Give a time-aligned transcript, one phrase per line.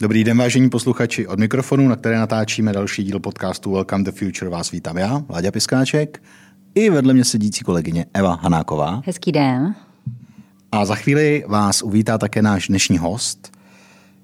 [0.00, 1.26] Dobrý den, vážení posluchači.
[1.26, 5.50] Od mikrofonu, na které natáčíme další díl podcastu Welcome the Future, vás vítám já, Láďa
[5.50, 6.22] Piskáček,
[6.74, 9.02] i vedle mě sedící kolegyně Eva Hanáková.
[9.06, 9.74] Hezký den.
[10.72, 13.52] A za chvíli vás uvítá také náš dnešní host.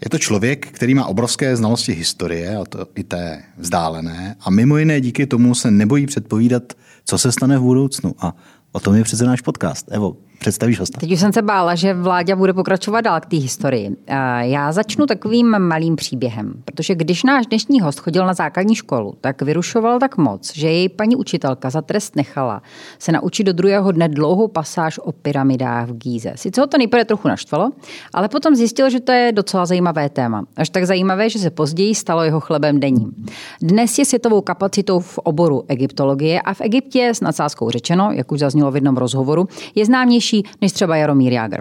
[0.04, 4.78] Je to člověk, který má obrovské znalosti historie, a to i té vzdálené, a mimo
[4.78, 6.72] jiné díky tomu se nebojí předpovídat,
[7.04, 8.14] co se stane v budoucnu.
[8.18, 8.34] A
[8.72, 9.86] o tom je přece náš podcast.
[9.90, 11.00] Evo, Představíš hosta.
[11.00, 13.96] Teď už jsem se bála, že Vláďa bude pokračovat dál k té historii.
[14.40, 19.42] Já začnu takovým malým příběhem, protože když náš dnešní host chodil na základní školu, tak
[19.42, 22.62] vyrušoval tak moc, že její paní učitelka za trest nechala
[22.98, 26.32] se naučit do druhého dne dlouhou pasáž o pyramidách v Gíze.
[26.34, 27.70] Sice ho to nejprve trochu naštvalo,
[28.14, 30.44] ale potom zjistil, že to je docela zajímavé téma.
[30.56, 33.26] Až tak zajímavé, že se později stalo jeho chlebem denním.
[33.60, 38.38] Dnes je světovou kapacitou v oboru egyptologie a v Egyptě s nadsázkou řečeno, jak už
[38.38, 41.60] zaznělo v jednom rozhovoru, je známější lepší než třeba Jaromír Jágr.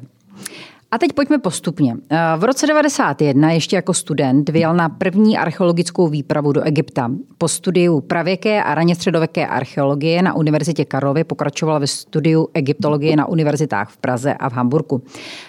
[0.94, 1.96] A teď pojďme postupně.
[2.10, 7.12] Eh, v roce 91 ještě jako student vyjel na první archeologickou výpravu do Egypta.
[7.38, 13.28] Po studiu pravěké a raně středověké archeologie na Univerzitě Karlovy pokračoval ve studiu egyptologie na
[13.28, 15.04] univerzitách v Praze a v Hamburgu.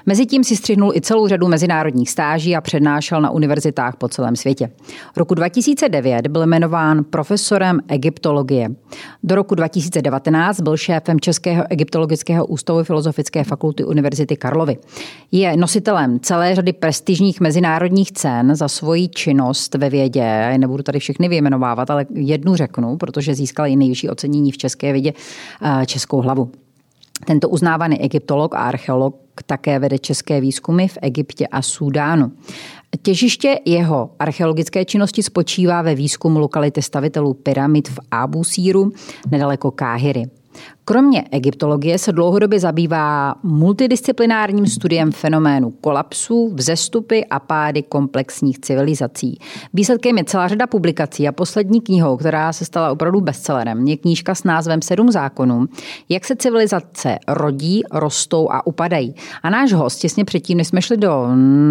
[0.06, 4.70] Mezitím si střihnul i celou řadu mezinárodních stáží a přednášel na univerzitách po celém světě.
[5.16, 8.68] Roku 2009 byl jmenován profesorem egyptologie.
[9.22, 14.76] Do roku 2019 byl šéfem Českého egyptologického ústavu Filozofické fakulty Univerzity Karlovy.
[15.34, 20.58] Je nositelem celé řady prestižních mezinárodních cen za svoji činnost ve vědě.
[20.58, 25.12] Nebudu tady všechny vyjmenovávat, ale jednu řeknu, protože získal i nejvyšší ocenění v české vědě
[25.62, 26.50] eh, Českou hlavu.
[27.25, 29.16] Tento uznávaný egyptolog a archeolog
[29.47, 32.33] také vede české výzkumy v Egyptě a Súdánu.
[33.03, 38.92] Těžiště jeho archeologické činnosti spočívá ve výzkumu lokality stavitelů pyramid v Abu Síru
[39.30, 40.25] nedaleko Káhyry.
[40.84, 49.38] Kromě egyptologie se dlouhodobě zabývá multidisciplinárním studiem fenoménu kolapsu, vzestupy a pády komplexních civilizací.
[49.75, 54.34] Výsledkem je celá řada publikací a poslední knihou, která se stala opravdu bestsellerem, je knížka
[54.34, 55.66] s názvem Sedm zákonů,
[56.09, 59.14] jak se civilizace rodí, rostou a upadají.
[59.43, 61.28] A náš host těsně předtím, než jsme šli do,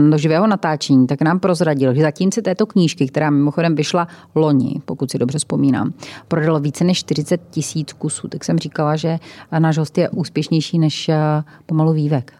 [0.09, 4.81] do živého natáčení, tak nám prozradil, že zatím se této knížky, která mimochodem vyšla loni,
[4.85, 5.93] pokud si dobře vzpomínám,
[6.27, 8.27] prodalo více než 40 tisíc kusů.
[8.27, 9.19] Tak jsem říkala, že
[9.59, 11.17] náš host je úspěšnější než eh,
[11.65, 12.33] pomalu vývek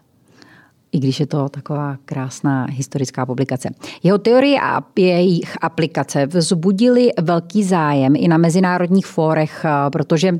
[0.92, 3.70] i když je to taková krásná historická publikace.
[4.02, 10.38] Jeho teorie a jejich aplikace vzbudili velký zájem i na mezinárodních fórech, eh, protože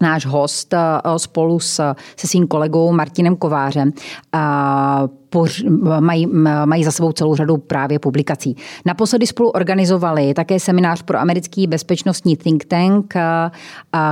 [0.00, 0.78] náš host eh,
[1.16, 3.92] spolu s, se svým kolegou Martinem Kovářem
[5.36, 5.64] poř,
[6.00, 6.26] mají,
[6.64, 8.56] mají za sebou celou řadu právě publikací.
[8.86, 13.14] Naposledy spolu organizovali také seminář pro americký bezpečnostní think tank,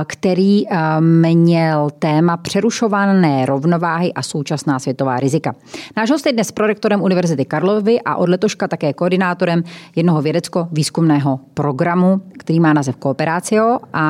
[0.07, 0.63] který
[0.99, 5.55] měl téma přerušované rovnováhy a současná světová rizika.
[5.97, 9.63] Náš host je dnes prorektorem Univerzity Karlovy a od letoška také koordinátorem
[9.95, 14.05] jednoho vědecko-výzkumného programu, který má název Kooperácio a,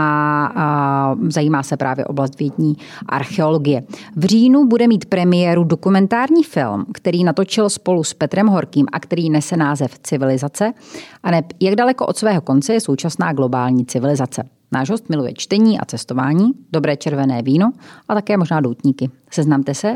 [0.56, 2.78] a zajímá se právě oblast vědní
[3.10, 3.84] archeologie.
[4.16, 9.30] V říjnu bude mít premiéru dokumentární film, který natočil spolu s Petrem Horkým a který
[9.30, 10.74] nese název Civilizace,
[11.24, 14.44] a ne jak daleko od svého konce je současná globální civilizace.
[14.72, 17.72] Náš host miluje čtení a cestování, dobré červené víno
[18.08, 19.10] a také možná doutníky.
[19.32, 19.96] Seznamte se,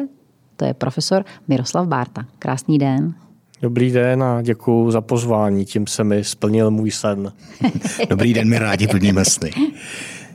[0.55, 2.25] to je profesor Miroslav Bárta.
[2.39, 3.13] Krásný den.
[3.61, 7.31] Dobrý den a děkuji za pozvání, tím se mi splnil můj sen.
[8.09, 9.51] Dobrý den, my rádi plníme sny.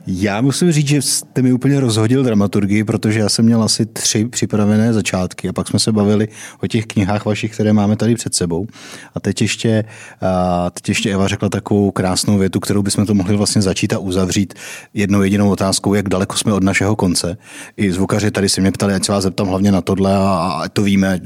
[0.07, 4.25] Já musím říct, že jste mi úplně rozhodil dramaturgii, protože já jsem měl asi tři
[4.25, 6.27] připravené začátky a pak jsme se bavili
[6.63, 8.67] o těch knihách vašich, které máme tady před sebou.
[9.15, 9.83] A teď ještě,
[10.21, 13.99] a teď ještě Eva řekla takovou krásnou větu, kterou bychom to mohli vlastně začít a
[13.99, 14.53] uzavřít
[14.93, 17.37] jednou jedinou otázkou, jak daleko jsme od našeho konce.
[17.77, 20.69] I zvukaři tady se mě ptali, ať se vás zeptám hlavně na tohle a, a
[20.69, 21.19] to víme,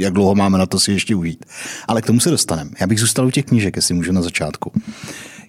[0.00, 1.44] jak dlouho máme na to si ještě užít.
[1.88, 2.70] Ale k tomu se dostaneme.
[2.80, 4.72] Já bych zůstal u těch knížek, jestli můžu na začátku.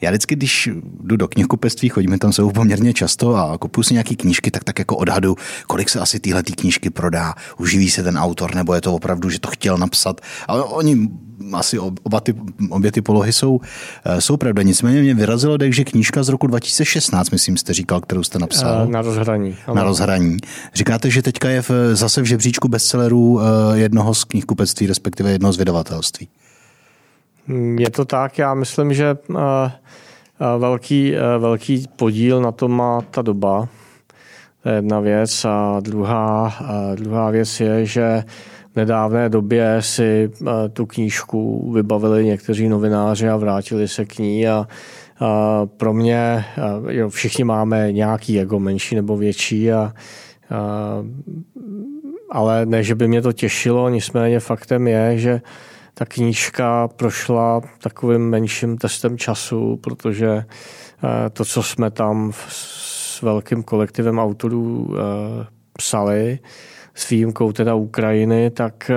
[0.01, 0.69] Já vždycky, když
[1.01, 4.79] jdu do knihkupectví, chodíme tam se poměrně často a kupuju si nějaké knížky, tak tak
[4.79, 5.35] jako odhadu,
[5.67, 9.39] kolik se asi tyhle knížky prodá, uživí se ten autor, nebo je to opravdu, že
[9.39, 10.21] to chtěl napsat.
[10.47, 11.09] Ale oni
[11.53, 12.35] asi oba ty,
[12.69, 13.59] obě ty polohy jsou,
[14.05, 14.63] eh, jsou pravda.
[14.63, 18.85] Nicméně mě vyrazilo dech, že knížka z roku 2016, myslím, jste říkal, kterou jste napsal.
[18.87, 19.55] Eh, na rozhraní.
[19.73, 20.37] Na rozhraní.
[20.73, 23.43] Říkáte, že teďka je v, zase v žebříčku bestsellerů eh,
[23.79, 26.27] jednoho z knihkupectví, respektive jednoho z vydavatelství.
[27.77, 33.01] Je to tak, já myslím, že eh, eh, velký, eh, velký podíl na to má
[33.01, 33.67] ta doba.
[34.63, 35.45] To je jedna věc.
[35.45, 36.53] A druhá,
[36.95, 38.23] druhá věc je, že
[38.73, 40.31] v nedávné době si
[40.73, 44.67] tu knížku vybavili někteří novináři a vrátili se k ní a
[45.77, 46.45] pro mě,
[46.89, 49.93] jo, všichni máme nějaký ego, menší nebo větší, a, a,
[52.31, 55.41] ale ne, že by mě to těšilo, nicméně faktem je, že
[55.99, 60.45] ta knížka prošla takovým menším testem času, protože
[61.33, 64.95] to, co jsme tam s velkým kolektivem autorů
[65.77, 66.39] psali,
[66.93, 68.91] s výjimkou teda Ukrajiny, tak,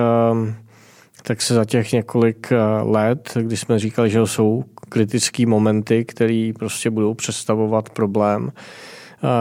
[1.23, 2.53] tak se za těch několik
[2.83, 8.53] let, kdy jsme říkali, že jsou kritické momenty, které prostě budou představovat problém,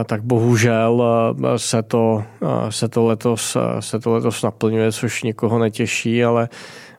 [0.06, 1.04] tak bohužel
[1.58, 2.24] se to,
[2.70, 6.50] se to, letos, se to letos naplňuje, což nikoho netěší, ale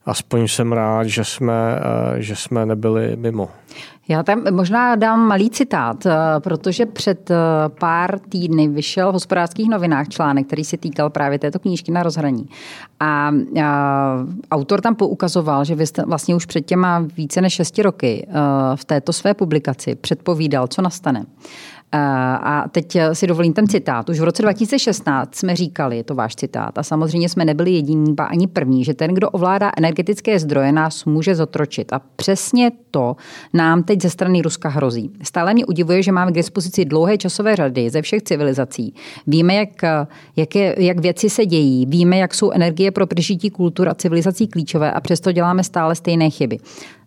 [0.06, 1.80] aspoň jsem rád, že jsme,
[2.16, 3.48] že jsme nebyli mimo.
[4.08, 6.06] Já tam možná dám malý citát,
[6.38, 7.30] protože před
[7.80, 12.48] pár týdny vyšel v hospodářských novinách článek, který se týkal právě této knížky na rozhraní.
[13.00, 13.30] A,
[13.62, 18.26] a autor tam poukazoval, že vy jste vlastně už před těma více než šesti roky
[18.74, 21.24] v této své publikaci předpovídal, co nastane.
[21.94, 24.08] A teď si dovolím ten citát.
[24.08, 28.14] Už v roce 2016 jsme říkali, je to váš citát, a samozřejmě jsme nebyli jediní,
[28.14, 31.92] ba ani první, že ten, kdo ovládá energetické zdroje, nás může zotročit.
[31.92, 33.16] A přesně to
[33.52, 35.10] nám teď ze strany Ruska hrozí.
[35.22, 38.94] Stále mě udivuje, že máme k dispozici dlouhé časové řady ze všech civilizací.
[39.26, 39.82] Víme, jak,
[40.36, 44.46] jak, je, jak věci se dějí, víme, jak jsou energie pro přežití kultur a civilizací
[44.46, 46.58] klíčové a přesto děláme stále stejné chyby.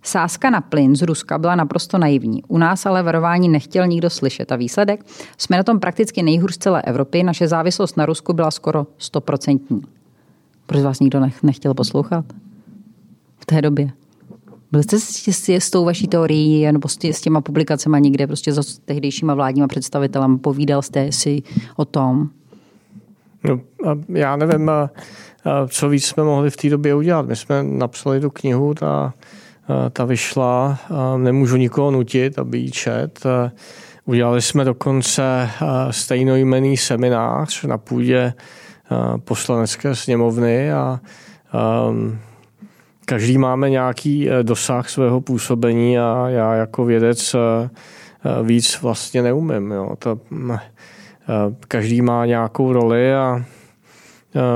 [0.05, 2.43] Sázka na plyn z Ruska byla naprosto naivní.
[2.47, 4.51] U nás ale varování nechtěl nikdo slyšet.
[4.51, 5.05] A výsledek?
[5.37, 7.23] Jsme na tom prakticky nejhůř z celé Evropy.
[7.23, 9.81] Naše závislost na Rusku byla skoro stoprocentní.
[10.65, 12.25] Proč vás nikdo nechtěl poslouchat?
[13.39, 13.91] V té době.
[14.71, 18.53] Byl jste s, s tou vaší teorií nebo s, tě, s těma publikacemi někde prostě
[18.53, 20.39] s tehdejšíma vládníma představitelem?
[20.39, 21.43] Povídal jste si
[21.75, 22.29] o tom?
[23.43, 23.59] No,
[24.09, 24.71] já nevím,
[25.67, 27.27] co víc jsme mohli v té době udělat.
[27.27, 29.13] My jsme napsali tu knihu, ta
[29.89, 30.79] ta vyšla,
[31.17, 33.25] nemůžu nikoho nutit, aby ji čet.
[33.25, 33.51] Eh,
[34.05, 38.33] udělali jsme dokonce eh, stejnojmený seminář na půdě
[39.23, 40.99] poslanecké sněmovny a
[41.53, 42.19] ehm,
[43.05, 47.35] každý máme nějaký dosah svého působení a já jako vědec
[48.43, 49.71] víc vlastně neumím.
[49.71, 49.95] Jo.
[49.99, 50.19] To,
[51.67, 53.45] každý má nějakou roli a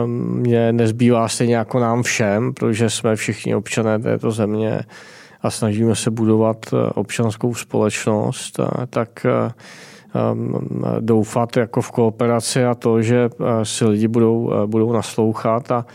[0.06, 4.82] mě nezbývá stejně jako nám všem, protože jsme všichni občané této země
[5.42, 8.60] a snažíme se budovat eh, občanskou společnost,
[8.90, 9.52] tak eh,
[11.00, 15.86] doufat jako v kooperaci a to, že eh, si lidi budou, budou naslouchat a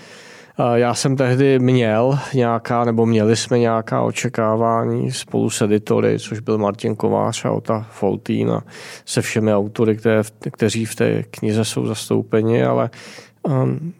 [0.75, 6.59] já jsem tehdy měl nějaká, nebo měli jsme nějaká očekávání spolu s editory, což byl
[6.59, 8.63] Martin Kovář a Ota Foltín a
[9.05, 10.23] se všemi autory, které,
[10.53, 12.91] kteří v té knize jsou zastoupeni, ale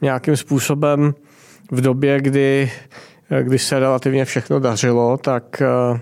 [0.03, 1.15] nějakým způsobem
[1.71, 2.71] v době, kdy,
[3.43, 5.99] kdy se relativně všechno dařilo, tak uh,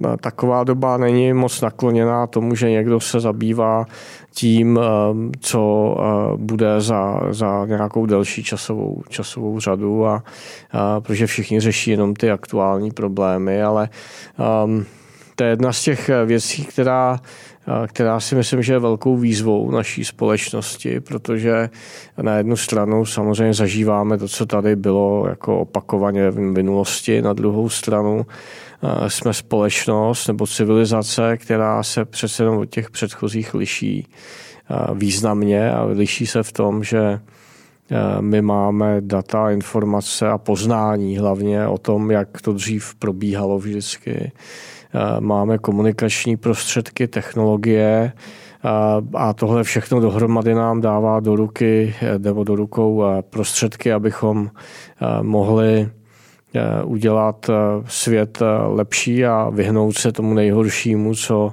[0.00, 3.86] uh, taková doba není moc nakloněná tomu, že někdo se zabývá
[4.34, 4.76] tím,
[5.10, 5.96] um, co
[6.36, 10.22] bude za, za nějakou delší časovou, časovou řadu, a,
[10.72, 13.88] a protože všichni řeší jenom ty aktuální problémy, ale
[14.64, 14.84] um,
[15.36, 17.20] to je jedna z těch věcí, která
[17.86, 21.70] která si myslím, že je velkou výzvou naší společnosti, protože
[22.22, 27.68] na jednu stranu samozřejmě zažíváme to, co tady bylo jako opakovaně v minulosti, na druhou
[27.68, 28.26] stranu
[29.08, 34.06] jsme společnost nebo civilizace, která se přece jenom od těch předchozích liší
[34.94, 37.20] významně a liší se v tom, že
[38.20, 44.32] my máme data, informace a poznání hlavně o tom, jak to dřív probíhalo vždycky
[45.20, 48.12] máme komunikační prostředky, technologie
[49.14, 54.50] a tohle všechno dohromady nám dává do ruky nebo do rukou prostředky, abychom
[55.22, 55.88] mohli
[56.84, 57.50] udělat
[57.86, 61.52] svět lepší a vyhnout se tomu nejhoršímu, co,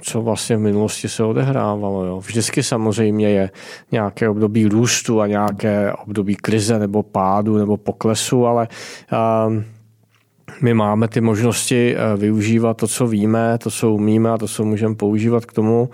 [0.00, 2.04] co vlastně v minulosti se odehrávalo.
[2.04, 2.20] Jo.
[2.20, 3.50] Vždycky samozřejmě je
[3.92, 8.68] nějaké období růstu a nějaké období krize nebo pádu nebo poklesu, ale
[10.60, 14.64] my máme ty možnosti eh, využívat to, co víme, to, co umíme a to, co
[14.64, 15.90] můžeme používat k tomu,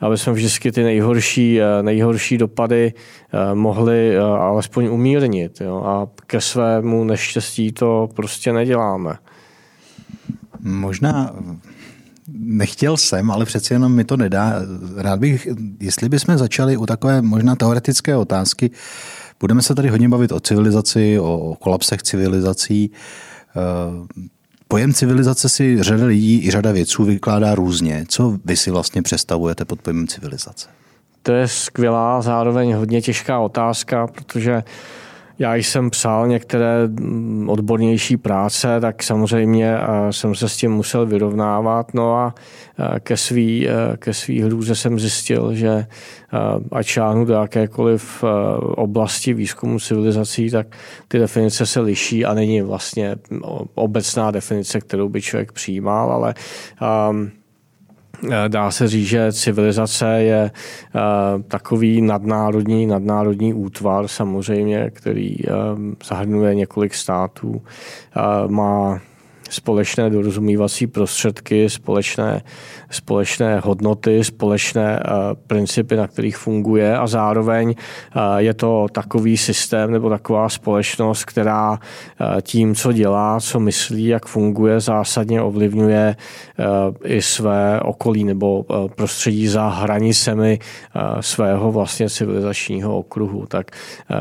[0.00, 5.60] aby jsme vždycky ty nejhorší, eh, nejhorší dopady eh, mohli alespoň umírnit.
[5.60, 5.82] Jo?
[5.86, 9.14] A ke svému neštěstí to prostě neděláme.
[10.60, 11.34] Možná
[12.38, 14.54] nechtěl jsem, ale přeci jenom mi to nedá.
[14.96, 15.48] Rád bych,
[15.80, 18.70] jestli bychom začali u takové možná teoretické otázky,
[19.40, 22.90] budeme se tady hodně bavit o civilizaci, o kolapsech civilizací,
[24.68, 28.04] pojem civilizace si řada lidí i řada vědců vykládá různě.
[28.08, 30.68] Co vy si vlastně představujete pod pojmem civilizace?
[31.22, 34.62] To je skvělá, zároveň hodně těžká otázka, protože
[35.42, 39.76] já jsem psal některé mm, odbornější práce, tak samozřejmě
[40.10, 41.94] jsem se s tím musel vyrovnávat.
[41.94, 42.34] No a
[43.00, 45.86] ke svý, ke svý hrůze jsem zjistil, že
[46.72, 48.24] ať šáhnu do jakékoliv
[48.76, 50.66] oblasti výzkumu civilizací, tak
[51.08, 53.16] ty definice se liší a není vlastně
[53.74, 56.34] obecná definice, kterou by člověk přijímal, ale
[57.10, 57.41] um, Eh,
[58.48, 61.00] dá se říct, že civilizace je eh,
[61.48, 65.50] takový nadnárodní, nadnárodní útvar samozřejmě, který eh,
[66.04, 67.62] zahrnuje několik států,
[68.46, 69.00] má
[69.52, 72.42] společné dorozumívací prostředky, společné,
[72.90, 75.14] společné hodnoty, společné uh,
[75.46, 81.70] principy, na kterých funguje a zároveň uh, je to takový systém nebo taková společnost, která
[81.70, 81.78] uh,
[82.42, 86.16] tím, co dělá, co myslí, jak funguje, zásadně ovlivňuje
[87.04, 88.64] i své okolí nebo
[88.96, 90.58] prostředí za hranicemi
[91.20, 93.46] svého vlastně civilizačního okruhu.
[93.46, 93.70] Tak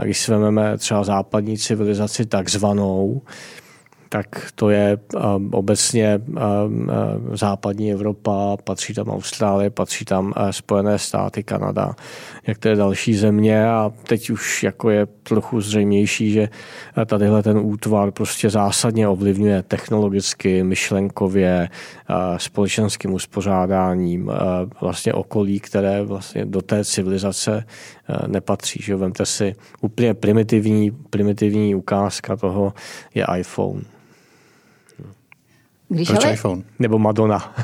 [0.04, 3.22] když si vezmeme třeba západní civilizaci takzvanou,
[4.14, 10.50] tak to je um, obecně um, uh, západní Evropa, patří tam Austrálie, patří tam uh,
[10.50, 11.96] Spojené státy, Kanada,
[12.48, 16.50] některé další země a teď už jako je trochu zřejmější, že
[16.98, 21.70] uh, tadyhle ten útvar prostě zásadně ovlivňuje technologicky, myšlenkově,
[22.38, 24.32] společenským uspořádáním
[24.82, 27.66] vlastně okolí, které vlastně do té civilizace
[28.28, 28.84] nepatří.
[28.84, 28.96] Že?
[28.96, 32.74] Vemte si úplně primitivní, primitivní ukázka toho
[33.16, 33.82] je iPhone.
[35.92, 36.34] Když Proč ale...
[36.34, 36.64] iPhone?
[36.80, 37.56] Nebo Madonna.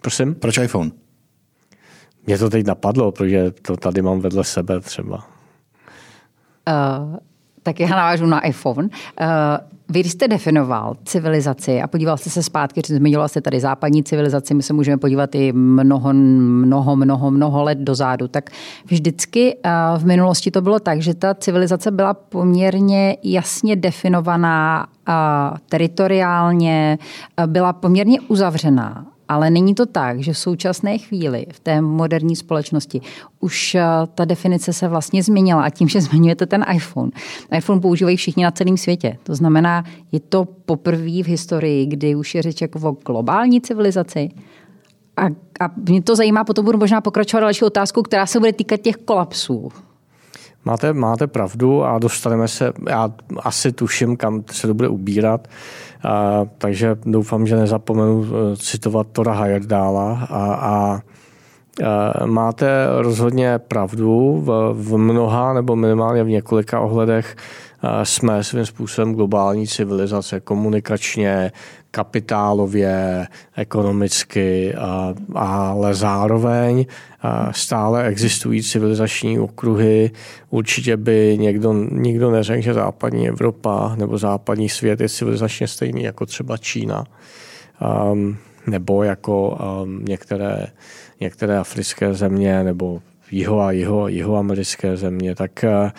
[0.00, 0.34] Prosím?
[0.34, 0.90] Proč iPhone?
[2.26, 5.16] Mě to teď napadlo, protože to tady mám vedle sebe třeba.
[6.68, 7.16] Uh,
[7.62, 8.88] tak já navážu na iPhone.
[9.20, 9.26] Uh,
[9.88, 14.62] vy, jste definoval civilizaci a podíval jste se zpátky, zmiňoval jste tady západní civilizaci, my
[14.62, 18.50] se můžeme podívat i mnoho, mnoho, mnoho, mnoho let dozadu, tak
[18.84, 25.14] vždycky uh, v minulosti to bylo tak, že ta civilizace byla poměrně jasně definovaná uh,
[25.68, 26.98] teritoriálně,
[27.38, 32.36] uh, byla poměrně uzavřená ale není to tak, že v současné chvíli v té moderní
[32.36, 33.00] společnosti
[33.40, 33.82] už eh,
[34.14, 37.10] ta definice se vlastně změnila a tím, že zmiňujete ten iPhone.
[37.56, 39.18] iPhone používají všichni na celém světě.
[39.22, 44.30] To znamená, je to poprvé v historii, kdy už je řeč jako o globální civilizaci.
[45.16, 45.26] A,
[45.60, 48.96] a mě to zajímá, potom budu možná pokračovat další otázku, která se bude týkat těch
[48.96, 49.72] kolapsů.
[50.64, 53.10] Máte, máte pravdu a dostaneme se, já
[53.42, 55.48] asi tuším, kam se to bude ubírat,
[56.04, 60.26] a, takže doufám, že nezapomenu eh, citovat Tora Heyerdála.
[60.30, 61.00] A, a
[62.24, 67.36] Máte rozhodně pravdu v, v mnoha nebo minimálně v několika ohledech
[68.02, 71.52] jsme svým způsobem globální civilizace komunikačně,
[71.90, 73.26] kapitálově,
[73.56, 74.74] ekonomicky,
[75.34, 76.86] ale zároveň
[77.50, 80.10] stále existují civilizační okruhy.
[80.50, 86.26] Určitě by někdo, nikdo neřekl, že západní Evropa nebo západní svět je civilizačně stejný jako
[86.26, 87.04] třeba Čína.
[88.12, 90.66] Um, nebo jako um, některé,
[91.20, 95.92] některé africké země nebo jiho a jiho, jihoamerické země, tak eh,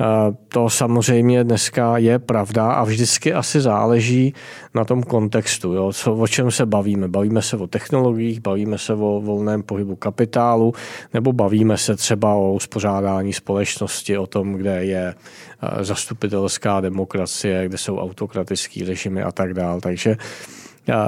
[0.00, 0.04] eh,
[0.48, 4.34] to samozřejmě dneska je pravda a vždycky asi záleží
[4.74, 7.08] na tom kontextu, jo, co, o čem se bavíme.
[7.08, 10.72] Bavíme se o technologiích, bavíme se o volném pohybu kapitálu,
[11.14, 17.78] nebo bavíme se třeba o uspořádání společnosti, o tom, kde je eh, zastupitelská demokracie, kde
[17.78, 19.80] jsou autokratické režimy a tak dále.
[19.80, 20.16] Takže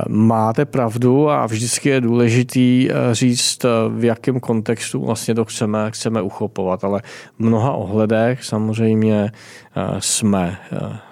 [0.09, 5.91] Máte pravdu a vždycky je důležitý eh, říct, eh, v jakém kontextu vlastně to chceme,
[5.91, 7.03] chceme uchopovat, ale
[7.37, 9.33] v mnoha ohledech samozřejmě
[9.77, 10.59] eh, jsme,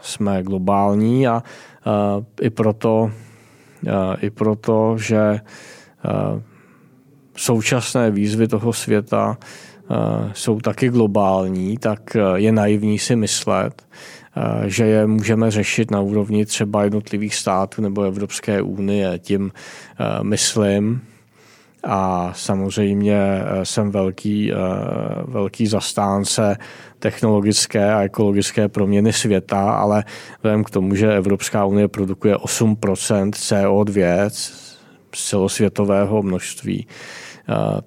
[0.00, 1.42] jsme globální a
[2.40, 3.10] i proto,
[4.20, 5.40] i proto, že
[7.36, 9.38] současné výzvy toho světa
[10.32, 13.82] jsou taky globální, tak je naivní si myslet,
[14.23, 14.23] Eh,
[14.66, 19.18] že je můžeme řešit na úrovni třeba jednotlivých států nebo Evropské unie.
[19.18, 21.00] Tím eh, myslím,
[21.84, 24.52] a samozřejmě eh, jsem velký,
[25.24, 26.56] velký zastánce
[26.98, 30.04] technologické a ekologické proměny světa, ale
[30.36, 34.28] vzhledem k tomu, že Evropská unie produkuje 8% CO2
[35.12, 36.86] z celosvětového množství,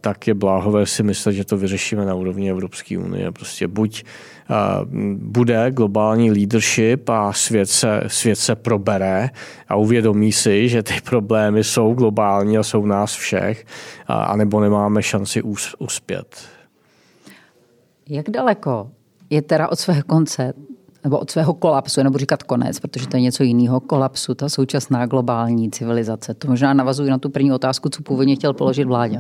[0.01, 3.31] tak je bláhové si myslet, že to vyřešíme na úrovni Evropské unie.
[3.31, 4.03] Prostě buď
[5.15, 9.29] bude globální leadership a svět se, svět se probere
[9.67, 13.65] a uvědomí si, že ty problémy jsou globální a jsou nás všech,
[14.07, 15.41] anebo nemáme šanci
[15.79, 16.49] uspět.
[18.09, 18.91] Jak daleko
[19.29, 20.53] je teda od svého konce
[21.07, 25.05] nebo od svého kolapsu, nebo říkat konec, protože to je něco jiného, kolapsu, ta současná
[25.05, 26.33] globální civilizace.
[26.33, 29.19] To možná navazuji na tu první otázku, co původně chtěl položit vládě.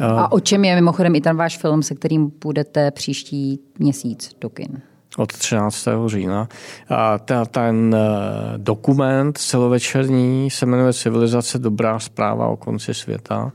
[0.00, 4.50] A o čem je mimochodem i ten váš film, se kterým půjdete příští měsíc do
[4.50, 4.80] kin?
[5.16, 5.88] od 13.
[6.06, 6.48] října.
[6.88, 13.52] A ta, ten eh, dokument celovečerní se jmenuje Civilizace dobrá zpráva o konci světa.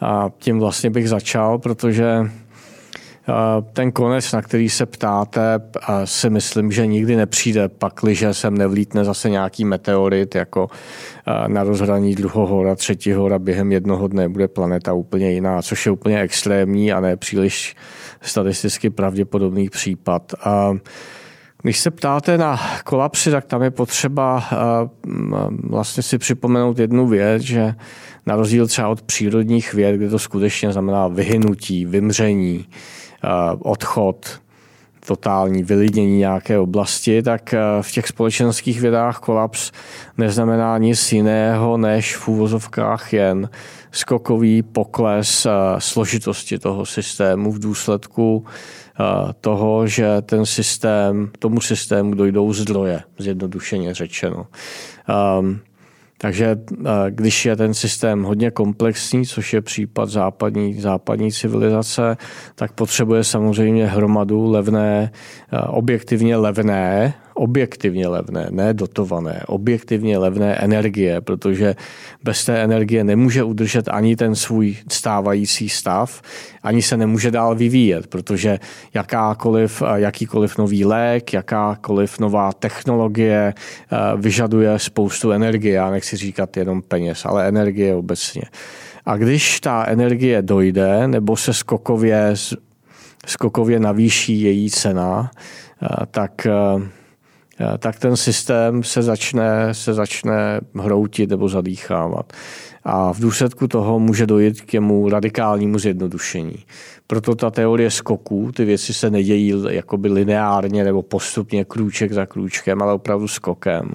[0.00, 2.30] A tím vlastně bych začal, protože
[3.72, 5.60] ten konec, na který se ptáte,
[6.04, 10.68] si myslím, že nikdy nepřijde, pakliže sem nevlítne zase nějaký meteorit, jako
[11.46, 16.92] na rozhraní druhohora, třetíhora během jednoho dne bude planeta úplně jiná, což je úplně extrémní
[16.92, 17.76] a ne příliš
[18.20, 20.34] statisticky pravděpodobný případ.
[21.62, 24.44] Když se ptáte na kolapsy, tak tam je potřeba
[25.62, 27.74] vlastně si připomenout jednu věc, že
[28.26, 32.66] na rozdíl třeba od přírodních věd, kde to skutečně znamená vyhynutí, vymření,
[33.07, 33.07] Eh,
[33.58, 34.40] odchod,
[35.08, 39.72] totální vylidnění nějaké oblasti, tak eh, v těch společenských vědách kolaps
[40.18, 43.48] neznamená nic jiného než v úvozovkách jen
[43.92, 48.44] skokový pokles eh, složitosti toho systému v důsledku
[49.40, 54.46] toho, že ten systém, tomu systému dojdou zdroje, zjednodušeně řečeno.
[55.38, 55.60] Um,
[56.18, 62.16] takže eh, když je ten systém hodně komplexní, což je případ západní, západní civilizace,
[62.54, 65.12] tak potřebuje samozřejmě hromadu levné,
[65.52, 71.74] eh, objektivně levné objektivně levné, ne dotované, objektivně levné energie, protože
[72.22, 76.22] bez té energie nemůže udržet ani ten svůj stávající stav,
[76.62, 78.58] ani se nemůže dál vyvíjet, protože
[78.94, 85.74] jakákoliv, jakýkoliv nový lék, jakákoliv nová technologie eh, vyžaduje spoustu energie.
[85.74, 88.42] Já nechci říkat jenom peněz, ale energie obecně.
[89.06, 92.34] A když ta energie dojde, nebo se skokově,
[93.26, 95.30] skokově navýší její cena,
[95.82, 96.97] eh, tak eh, Eh,
[97.78, 102.32] tak ten systém se začne, se začne hroutit nebo zadýchávat.
[102.84, 106.64] A v důsledku toho může dojít k němu radikálnímu zjednodušení.
[107.06, 112.82] Proto ta teorie skoků, ty věci se nedějí jakoby lineárně nebo postupně krůček za krůčkem,
[112.82, 113.90] ale opravdu skokem.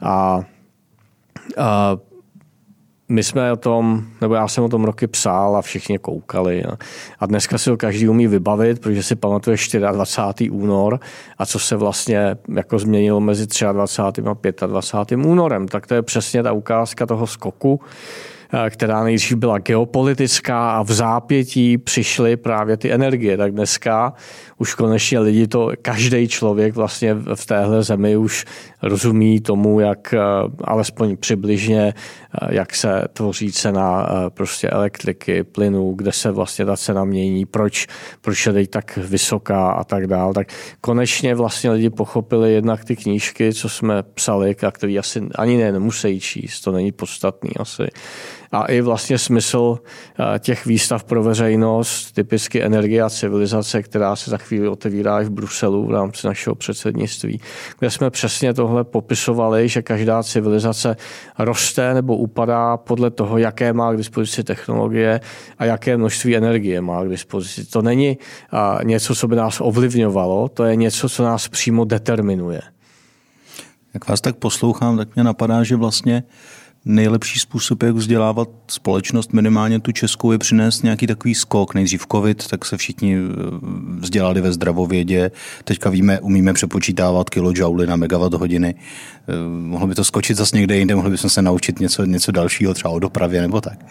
[0.00, 0.42] A,
[1.56, 1.96] a
[3.08, 6.62] my jsme o tom, nebo já jsem o tom roky psal a všichni koukali.
[6.66, 6.76] No.
[7.18, 9.56] A dneska si ho každý umí vybavit, protože si pamatuje
[9.92, 10.50] 24.
[10.50, 11.00] únor
[11.38, 14.22] a co se vlastně jako změnilo mezi 23.
[14.62, 15.16] a 25.
[15.26, 15.68] únorem.
[15.68, 17.80] Tak to je přesně ta ukázka toho skoku,
[18.52, 23.36] Eh, která nejdřív byla geopolitická a v zápětí přišly právě ty energie.
[23.36, 24.12] Tak dneska
[24.58, 28.44] už konečně lidi to, každý člověk vlastně v téhle zemi už
[28.88, 30.18] rozumí tomu, jak eh,
[30.64, 31.94] alespoň přibližně,
[32.42, 37.86] eh, jak se tvoří cena prostě elektriky, plynu, kde se vlastně ta cena mění, proč,
[38.20, 40.32] proč je teď tak vysoká a tak dál.
[40.32, 40.48] Tak
[40.80, 45.72] konečně vlastně lidi pochopili jednak ty knížky, co jsme psali, a který asi ani ne,
[45.72, 47.82] nemusí číst, to není podstatný asi
[48.52, 54.30] a i vlastně smysl eh, těch výstav pro veřejnost, typicky energie a civilizace, která se
[54.30, 57.40] za chvíli otevírá i v Bruselu v rámci našeho předsednictví,
[57.78, 60.96] kde jsme přesně tohle popisovali, že každá civilizace
[61.38, 65.20] roste nebo upadá podle toho, jaké má k dispozici technologie
[65.58, 67.64] a jaké množství energie má k dispozici.
[67.64, 72.60] To není eh, něco, co by nás ovlivňovalo, to je něco, co nás přímo determinuje.
[73.96, 76.22] Jak vás tak poslouchám, tak mě napadá, že vlastně
[76.86, 81.74] nejlepší způsob, jak vzdělávat společnost, minimálně tu českou, je přinést nějaký takový skok.
[81.74, 83.20] Nejdřív covid, tak se všichni eh,
[83.98, 85.30] vzdělali ve zdravovědě.
[85.64, 88.74] Teďka víme, umíme přepočítávat kilojouly na megawatt hodiny.
[88.74, 92.74] Eh, mohlo by to skočit zase někde jinde, mohli bychom se naučit něco, něco dalšího,
[92.74, 93.86] třeba o dopravě nebo tak.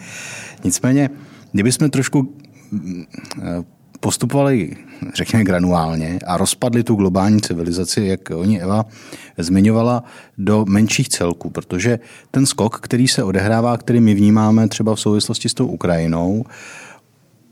[0.64, 1.10] Nicméně,
[1.52, 2.34] kdybychom trošku
[2.72, 3.04] mm,
[3.42, 4.76] eh, postupovali,
[5.14, 8.86] řekněme, granuálně a rozpadli tu globální civilizaci, jak oni Eva
[9.38, 10.04] zmiňovala,
[10.38, 11.98] do menších celků, protože
[12.30, 16.44] ten skok, který se odehrává, který my vnímáme třeba v souvislosti s tou Ukrajinou,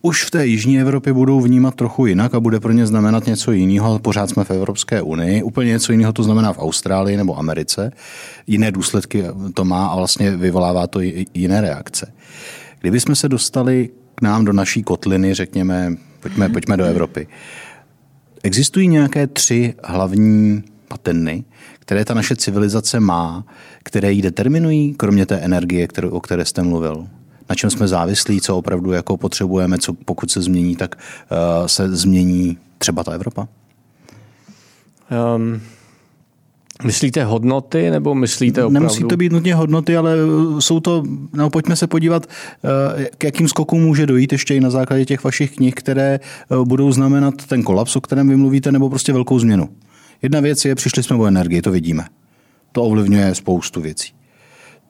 [0.02, 3.52] už v té jižní Evropě budou vnímat trochu jinak a bude pro ně znamenat něco
[3.52, 3.98] jiného.
[3.98, 5.42] Pořád jsme v Evropské unii.
[5.42, 7.92] Úplně něco jiného to znamená v Austrálii nebo Americe.
[8.46, 11.00] Jiné důsledky to má a vlastně vyvolává to
[11.34, 12.12] jiné reakce.
[12.80, 17.26] Kdyby jsme se dostali k nám do naší kotliny, řekněme, pojďme, pojďme do Evropy.
[18.42, 21.44] Existují nějaké tři hlavní patenny,
[21.78, 23.44] které ta naše civilizace má,
[23.82, 27.06] které ji determinují, kromě té energie, kterou, o které jste mluvil?
[27.48, 31.96] Na čem jsme závislí, co opravdu jako potřebujeme, co pokud se změní, tak uh, se
[31.96, 33.48] změní třeba ta Evropa?
[35.36, 35.60] Um,
[36.82, 38.74] Myslíte hodnoty nebo myslíte opravdu?
[38.74, 43.24] Nemusí to být nutně hodnoty, ale uh, jsou to, no pojďme se podívat, uh, k
[43.24, 47.34] jakým skokům může dojít ještě i na základě těch vašich knih, které uh, budou znamenat
[47.46, 49.68] ten kolaps, o kterém vy mluvíte, nebo prostě velkou změnu.
[50.22, 52.04] Jedna věc je, přišli jsme o energii, to vidíme.
[52.72, 54.12] To ovlivňuje spoustu věcí.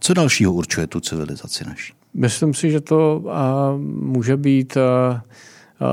[0.01, 1.93] Co dalšího určuje tu civilizaci naší?
[2.15, 3.25] myslím si, že to
[4.01, 4.77] může být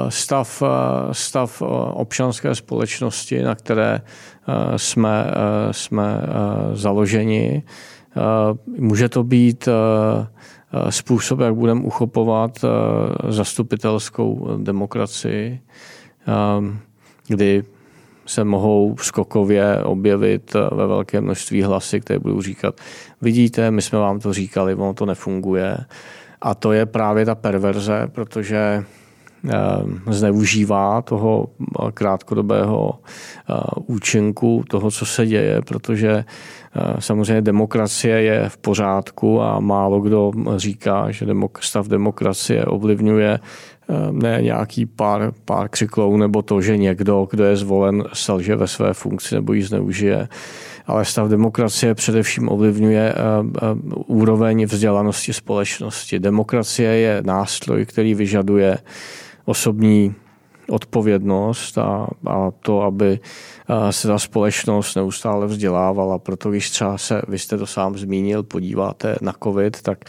[0.10, 0.64] stav,
[1.12, 1.62] stav
[1.94, 4.02] občanské společnosti, na které
[4.78, 5.32] jsme,
[5.72, 6.22] jsme
[6.74, 7.64] založeni.
[8.78, 9.70] Může to být
[10.90, 12.66] způsob, jak budeme uchopovat
[13.30, 15.60] zastupitelskou demokracii,
[17.28, 17.64] kdy
[18.26, 22.82] se mohou skokově objevit ve velké množství hlasy, které budou říkat,
[23.22, 25.78] vidíte, my jsme vám to říkali, ono to nefunguje.
[26.42, 28.86] A to je právě ta perverze, protože eh,
[30.10, 31.48] zneužívá toho
[31.94, 33.00] krátkodobého
[33.50, 33.54] eh,
[33.86, 40.32] účinku, toho, co se děje, protože eh, samozřejmě demokracie je v pořádku a málo kdo
[40.56, 41.26] říká, že
[41.60, 43.40] stav demokracie ovlivňuje
[44.12, 48.94] ne nějaký pár, pár křiklou nebo to, že někdo, kdo je zvolen, selže ve své
[48.94, 50.28] funkci nebo ji zneužije.
[50.88, 53.16] Ale stav demokracie především ovlivňuje
[54.08, 56.20] úroveň vzdělanosti společnosti.
[56.20, 58.78] Demokracie je nástroj, který vyžaduje
[59.46, 60.16] osobní
[60.70, 63.20] odpovědnost a, a to, aby
[63.90, 66.20] se ta společnost neustále vzdělávala.
[66.20, 70.06] Proto když třeba se, vy jste to sám zmínil, podíváte na COVID, tak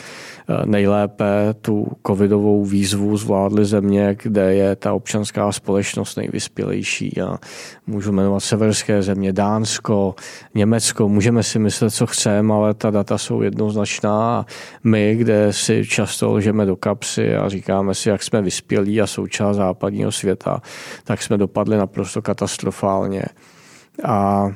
[0.64, 7.21] nejlépe tu covidovou výzvu zvládly země, kde je ta občanská společnost nejvyspělejší.
[7.21, 7.38] A
[7.87, 10.14] můžu jmenovat severské země, Dánsko,
[10.55, 14.47] Německo, můžeme si myslet, co chceme, ale ta data jsou jednoznačná.
[14.85, 19.57] My, kde si často lžeme do kapsy a říkáme si, jak jsme vyspělí a součást
[19.57, 20.62] západního světa,
[21.05, 23.23] tak jsme dopadli naprosto katastrofálně.
[24.05, 24.49] A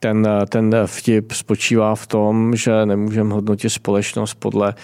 [0.00, 4.74] ten, ten vtip spočívá v tom, že nemůžeme hodnotit společnost podle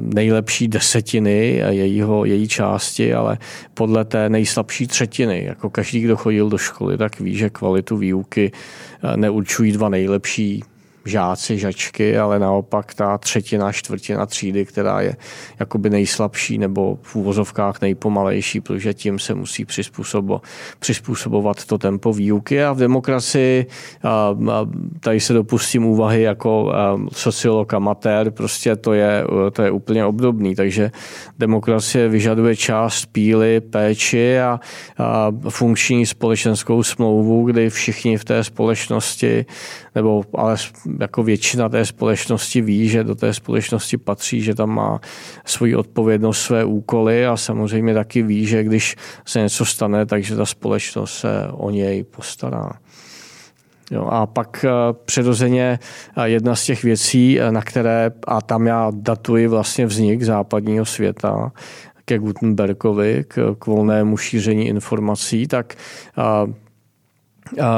[0.00, 3.38] nejlepší desetiny jejího, její části, ale
[3.74, 5.44] podle té nejslabší třetiny.
[5.44, 8.52] Jako každý, kdo chodil do školy, tak ví, že kvalitu výuky
[9.16, 10.64] neurčují dva nejlepší
[11.04, 15.16] žáci, žačky, ale naopak ta třetina, čtvrtina třídy, která je
[15.60, 20.40] jakoby nejslabší nebo v úvozovkách nejpomalejší, protože tím se musí přizpůsobo,
[20.78, 22.64] přizpůsobovat to tempo výuky.
[22.64, 23.66] A v demokracii
[25.00, 26.72] tady se dopustím úvahy jako
[27.12, 30.90] sociolog amatér, prostě to je, to je úplně obdobný, takže
[31.38, 34.60] demokracie vyžaduje část píly, péči a,
[34.98, 39.46] a funkční společenskou smlouvu, kdy všichni v té společnosti
[39.94, 40.56] nebo ale
[41.00, 45.00] jako většina té společnosti ví, že do té společnosti patří, že tam má
[45.44, 48.96] svoji odpovědnost, své úkoly a samozřejmě taky ví, že když
[49.26, 52.70] se něco stane, takže ta společnost se o něj postará.
[53.90, 54.70] Jo, a pak eh,
[55.04, 55.78] přirozeně
[56.16, 60.84] eh, jedna z těch věcí, eh, na které, a tam já datuji vlastně vznik západního
[60.84, 61.52] světa,
[62.04, 65.74] ke Gutenbergovi, k, k volnému šíření informací, tak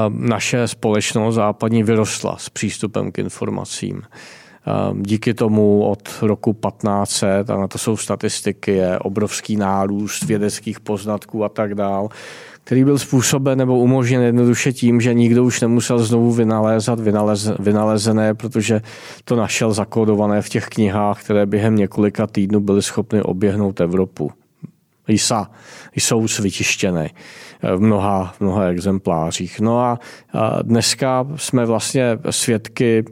[0.09, 4.03] naše společnost západní vyrostla s přístupem k informacím.
[5.01, 11.45] Díky tomu od roku 1500, a na to jsou statistiky, je obrovský nárůst vědeckých poznatků
[11.45, 12.09] a tak dál,
[12.65, 18.35] který byl způsoben nebo umožněn jednoduše tím, že nikdo už nemusel znovu vynalézat vynalez, vynalezené,
[18.35, 18.81] protože
[19.25, 24.33] to našel zakódované v těch knihách, které během několika týdnů byly schopny oběhnout Evropu.
[25.09, 25.51] ISA
[25.97, 27.11] jsou vytištěny
[27.63, 29.61] v mnoha, v mnoha exemplářích.
[29.61, 29.99] No a
[30.63, 33.05] dneska jsme vlastně svědky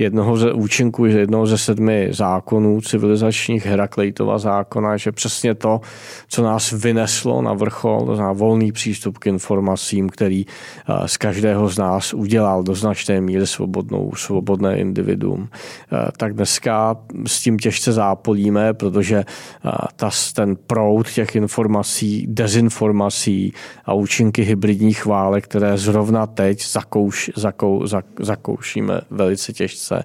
[0.00, 5.80] jednoho ze účinků jednoho ze sedmi zákonů civilizačních Herakleitova zákona, že přesně to,
[6.28, 11.68] co nás vyneslo na vrchol, to znamená volný přístup k informacím, který eh, z každého
[11.68, 17.92] z nás udělal do značné míry svobodnou, svobodné individuum, eh, tak dneska s tím těžce
[17.92, 23.52] zápolíme, protože eh, ta, ten proud těch informací, dezinformací
[23.84, 30.02] a účinky hybridních válek, které zrovna teď zakouš, zakou, zak, zakoušíme velice těžce, se,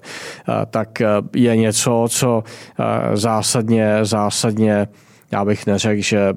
[0.70, 2.44] tak e, je něco, co
[2.78, 4.88] e, zásadně, zásadně
[5.32, 6.34] já bych neřekl, že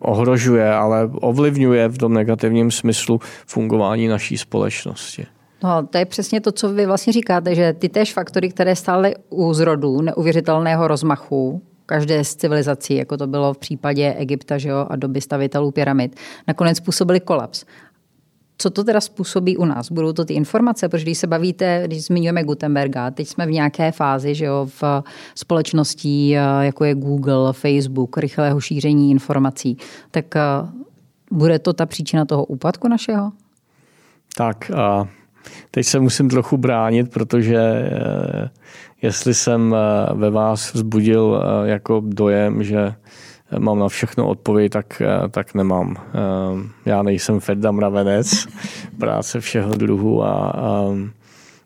[0.00, 5.26] ohrožuje, ale ovlivňuje v tom negativním smyslu fungování naší společnosti.
[5.64, 9.14] No, to je přesně to, co vy vlastně říkáte, že ty též faktory, které stály
[9.30, 14.86] u zrodu neuvěřitelného rozmachu, každé z civilizací, jako to bylo v případě Egypta že jo,
[14.90, 16.16] a doby stavitelů pyramid,
[16.48, 17.64] nakonec způsobily kolaps.
[18.62, 19.90] Co to teda způsobí u nás?
[19.90, 20.88] Budou to ty informace?
[20.88, 25.02] Protože když se bavíte, když zmiňujeme Gutenberga, teď jsme v nějaké fázi, že jo, v
[25.34, 29.76] společnosti, eh, jako je Google, Facebook, rychlého šíření informací,
[30.10, 30.40] tak eh,
[31.30, 33.32] bude to ta příčina toho úpadku našeho?
[34.36, 35.08] Tak a
[35.70, 38.50] teď se musím trochu bránit, protože eh,
[39.02, 39.76] jestli jsem
[40.14, 42.94] ve vás vzbudil jako dojem, že
[43.58, 45.96] mám na všechno odpověď, tak, eh, tak nemám.
[45.98, 48.46] Eh, já nejsem Ferda Mravenec,
[48.98, 50.94] práce všeho druhu, a, a,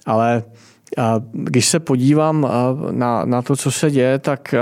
[0.07, 0.43] ale
[0.99, 2.49] a když se podívám
[2.91, 4.55] na, na to, co se děje, tak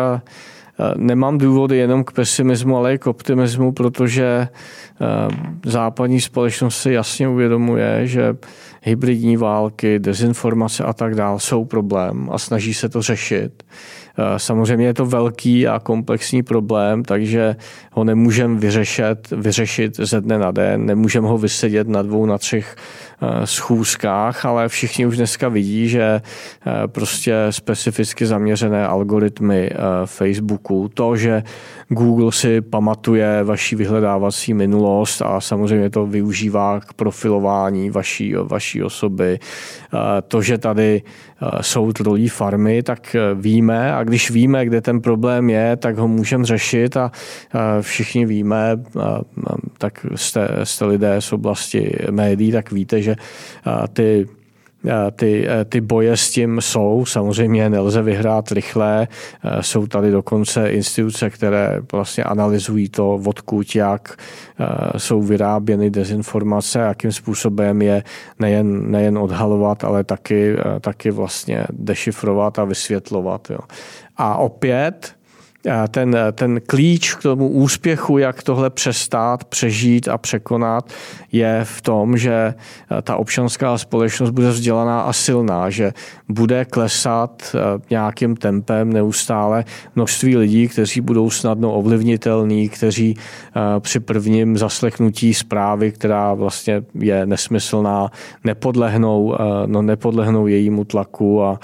[0.97, 4.49] nemám důvody jenom k pesimismu, ale i k optimismu, protože
[5.65, 8.37] západní společnost si jasně uvědomuje, že
[8.83, 13.63] hybridní války, dezinformace a tak dále jsou problém a snaží se to řešit.
[14.19, 17.57] Eh, samozřejmě je to velký a komplexní problém, takže
[17.93, 22.77] ho nemůžeme vyřešit, vyřešit ze dne na den, nemůžeme ho vysedět na dvou, na třech
[23.45, 29.71] schůzkách, ale všichni už dneska vidí, že eh, prostě specificky zaměřené algoritmy
[30.05, 31.43] Facebooku, to, že
[31.89, 39.39] Google si pamatuje vaší vyhledávací minulost a samozřejmě to využívá k profilování vaší, vaší osoby,
[40.29, 41.03] to, že tady
[41.61, 43.95] jsou trolí farmy, tak víme.
[43.95, 47.11] A když víme, kde ten problém je, tak ho můžeme řešit a
[47.81, 48.77] všichni víme,
[49.79, 53.17] tak jste, jste lidé z oblasti médií, tak víte, že
[53.93, 54.27] ty
[55.17, 59.09] ty, ty boje s tím jsou, samozřejmě nelze vyhrát rychle,
[59.61, 64.17] jsou tady dokonce instituce, které vlastně analyzují to, odkud, jak
[64.97, 68.03] jsou vyráběny dezinformace, jakým způsobem je
[68.39, 73.51] nejen, nejen odhalovat, ale taky, taky vlastně dešifrovat a vysvětlovat.
[73.51, 73.59] Jo.
[74.17, 75.15] A opět
[75.91, 80.93] ten, ten klíč k tomu úspěchu, jak tohle přestát, přežít a překonat,
[81.33, 82.55] je v tom, že
[83.03, 85.93] ta občanská společnost bude vzdělaná a silná, že
[86.29, 87.59] bude klesat eh,
[87.91, 89.65] nějakým tempem neustále
[89.97, 97.27] množství lidí, kteří budou snadno ovlivnitelní, kteří eh, při prvním zaslechnutí zprávy, která vlastně je
[97.27, 98.11] nesmyslná,
[98.45, 101.61] nepodlehnou, eh, no, nepodlehnou jejímu tlaku a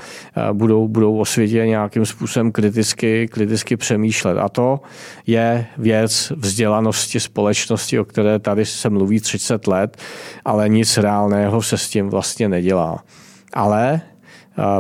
[0.53, 4.39] budou, budou o světě nějakým způsobem kriticky, kriticky přemýšlet.
[4.39, 4.81] A to
[5.27, 9.97] je věc vzdělanosti společnosti, o které tady se mluví 30 let,
[10.45, 13.05] ale nic reálného se s tím vlastně nedělá.
[13.53, 14.01] Ale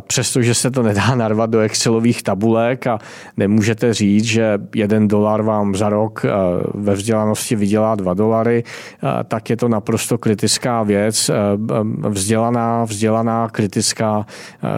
[0.01, 2.99] přestože se to nedá narvat do Excelových tabulek a
[3.37, 6.27] nemůžete říct, že jeden dolar vám za rok
[6.75, 8.65] ve vzdělanosti vydělá dva dolary,
[9.29, 11.31] tak je to naprosto kritická věc.
[12.09, 14.27] Vzdělaná, vzdělaná kritická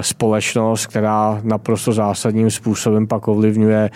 [0.00, 3.90] společnost, která naprosto zásadním způsobem pak ovlivňuje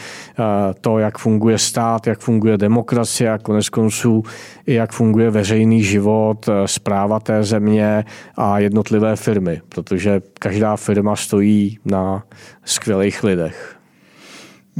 [0.80, 4.22] to, jak funguje stát, jak funguje demokracie a konec konců
[4.66, 8.04] jak funguje veřejný život, zpráva té země
[8.36, 12.22] a jednotlivé firmy, protože každá firma stojí na
[12.64, 13.76] skvělých lidech.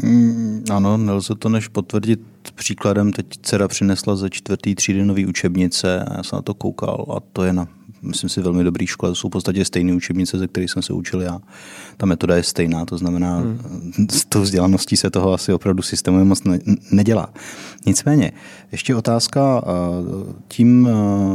[0.03, 2.20] Mm, ano, nelze to než potvrdit
[2.55, 3.12] příkladem.
[3.12, 7.20] Teď dcera přinesla ze čtvrtý třídy nový učebnice a já jsem na to koukal a
[7.33, 7.66] to je na
[8.07, 9.11] myslím si, velmi dobrý škole.
[9.11, 11.38] To jsou v podstatě stejné učebnice, ze kterých jsem se učil já.
[11.97, 14.07] Ta metoda je stejná, to znamená, hmm.
[14.11, 16.59] s tou vzdělaností se toho asi opravdu systémově moc ne,
[16.90, 17.31] nedělá.
[17.87, 18.33] Nicméně,
[18.73, 19.64] ještě otázka
[20.49, 20.88] tím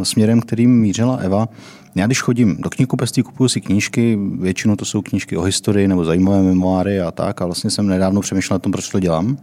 [0.04, 1.48] směrem, kterým mířila Eva.
[1.96, 6.06] Já když chodím do knihkupectví, kupuju si knížky, většinou to jsou knížky o historii nebo
[6.06, 9.38] zajímavé memoáry a tak a vlastně jsem nedávno přemýšlel o tom, proč to dělám.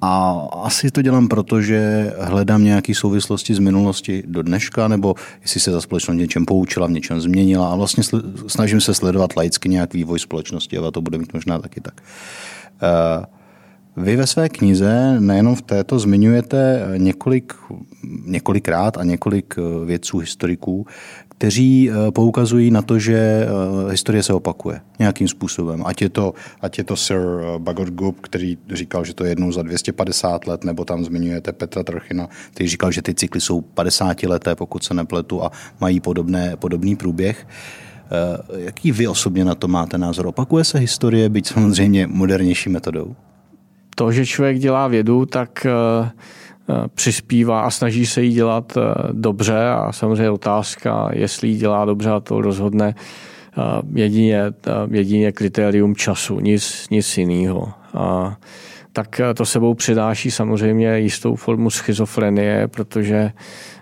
[0.00, 5.60] A asi to dělám proto, že hledám nějaké souvislosti z minulosti do dneška, nebo jestli
[5.60, 7.72] se za společnost něčem poučila, v něčem změnila.
[7.72, 8.02] A vlastně
[8.46, 11.94] snažím se sledovat laicky nějak vývoj společnosti a to bude mít možná taky tak.
[12.82, 13.24] Uh,
[13.96, 17.54] vy ve své knize nejenom v této zmiňujete několik,
[18.24, 20.86] několikrát a několik eh, vědců, historiků,
[21.38, 25.82] kteří eh, poukazují na to, že eh, historie se opakuje nějakým způsobem.
[25.86, 27.20] Ať je to, ať je to Sir
[27.58, 31.82] Bagor Gub, který říkal, že to je jednou za 250 let, nebo tam zmiňujete Petra
[31.82, 36.56] Trochina, který říkal, že ty cykly jsou 50 leté, pokud se nepletu, a mají podobné,
[36.56, 37.46] podobný průběh.
[38.56, 40.26] Jaký vy osobně na to máte názor?
[40.26, 43.16] Opakuje se historie, byť samozřejmě modernější metodou?
[43.96, 46.10] to, že člověk dělá vědu, tak eh, eh,
[46.94, 48.80] přispívá a snaží se jí dělat eh,
[49.12, 52.94] dobře a samozřejmě otázka, jestli ji dělá dobře a to rozhodne
[53.94, 54.42] jedině,
[54.90, 57.72] jedině kritérium času, nic, nic jiného.
[57.94, 58.36] A
[58.92, 63.75] tak to sebou přináší samozřejmě jistou formu schizofrenie, protože Eh,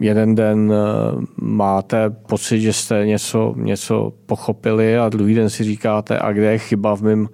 [0.00, 6.18] jeden den eh, máte pocit, že jste něco, něco pochopili a druhý den si říkáte,
[6.18, 7.28] a kde je chyba v mém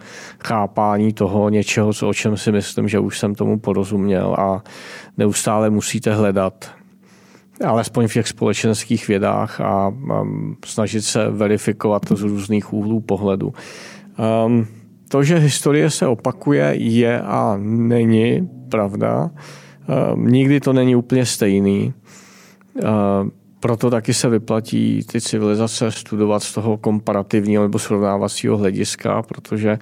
[0.45, 4.63] chápání toho něčeho, o čem si myslím, že už jsem tomu porozuměl a
[5.19, 6.71] neustále musíte hledat
[7.65, 10.25] alespoň v těch společenských vědách a, a
[10.65, 13.53] snažit se verifikovat to z různých úhlů pohledu.
[14.47, 14.67] Um,
[15.09, 19.31] to, že historie se opakuje, je a není pravda.
[19.91, 21.95] Ehm, nikdy to není úplně stejný.
[22.83, 29.79] Ehm, proto taky se vyplatí ty civilizace studovat z toho komparativního nebo srovnávacího hlediska, protože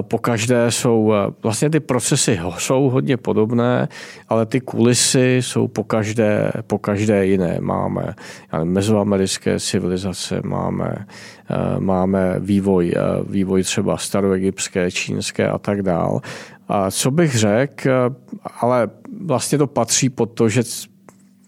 [0.00, 3.88] po každé jsou, vlastně ty procesy jsou hodně podobné,
[4.28, 7.56] ale ty kulisy jsou po každé, po každé jiné.
[7.60, 8.14] Máme
[8.64, 11.06] mezoamerické civilizace, máme,
[11.78, 12.94] máme vývoj,
[13.28, 16.20] vývoj třeba staroegyptské, čínské a tak dál.
[16.90, 17.90] Co bych řekl,
[18.60, 20.62] ale vlastně to patří pod to, že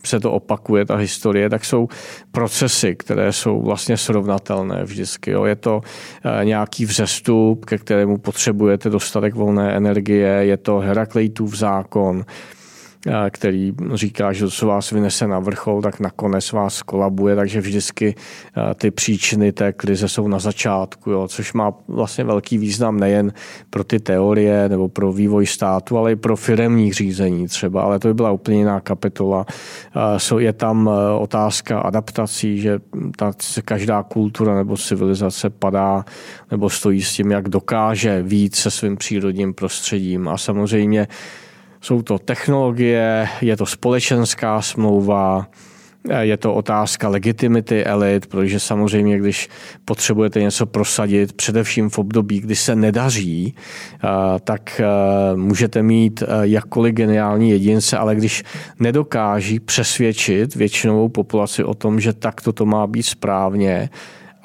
[0.07, 1.88] se to opakuje, ta historie, tak jsou
[2.33, 5.31] procesy, které jsou vlastně srovnatelné vždycky.
[5.31, 5.44] Jo.
[5.44, 5.81] Je to
[6.40, 12.24] eh, nějaký vzestup, ke kterému potřebujete dostatek volné energie, je to Herakleitův zákon,
[13.31, 18.14] který říká, že co vás vynese na vrchol, tak nakonec vás kolabuje, takže vždycky
[18.75, 23.33] ty příčiny té krize jsou na začátku, jo, což má vlastně velký význam nejen
[23.71, 28.09] pro ty teorie nebo pro vývoj státu, ale i pro firemní řízení třeba, ale to
[28.09, 29.47] by byla úplně jiná kapitola.
[30.38, 32.79] Je tam otázka adaptací, že
[33.16, 33.33] ta
[33.64, 36.05] každá kultura nebo civilizace padá
[36.51, 41.09] nebo stojí s tím, jak dokáže víc se svým přírodním prostředím a samozřejmě
[41.81, 45.47] jsou to technologie, je to společenská smlouva,
[46.21, 49.49] je to otázka legitimity elit, protože samozřejmě, když
[49.85, 53.55] potřebujete něco prosadit, především v období, kdy se nedaří,
[54.45, 54.81] tak
[55.35, 58.45] můžete mít jakkoliv geniální jedince, ale když
[58.79, 63.89] nedokáží přesvědčit většinovou populaci o tom, že takto to má být správně,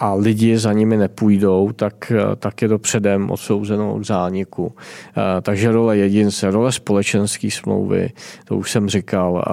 [0.02, 4.76] a lidi za nimi nepůjdou, tak, tak je to předem odsouzeno k zániku.
[4.78, 8.10] Eh, takže role jedince, role společenské smlouvy,
[8.46, 9.44] to už jsem říkal,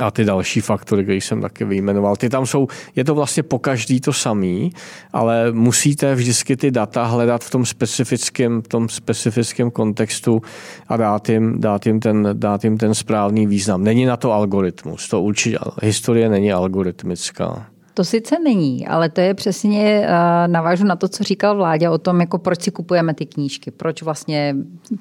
[0.00, 2.16] a ty další faktory, které jsem taky vyjmenoval.
[2.16, 4.72] Ty tam jsou, je to vlastně po každý to samý,
[5.12, 10.42] ale musíte vždycky ty data hledat v tom specifickém, v tom specifickém kontextu
[10.88, 13.84] a dát jim, dát, jim ten, dát jim ten správný význam.
[13.84, 17.75] Není na to algoritmus, to určitě, historie není algoritmická.
[17.96, 21.98] To sice není, ale to je přesně, uh, navážu na to, co říkal Vláďa o
[21.98, 24.56] tom, jako proč si kupujeme ty knížky, proč vlastně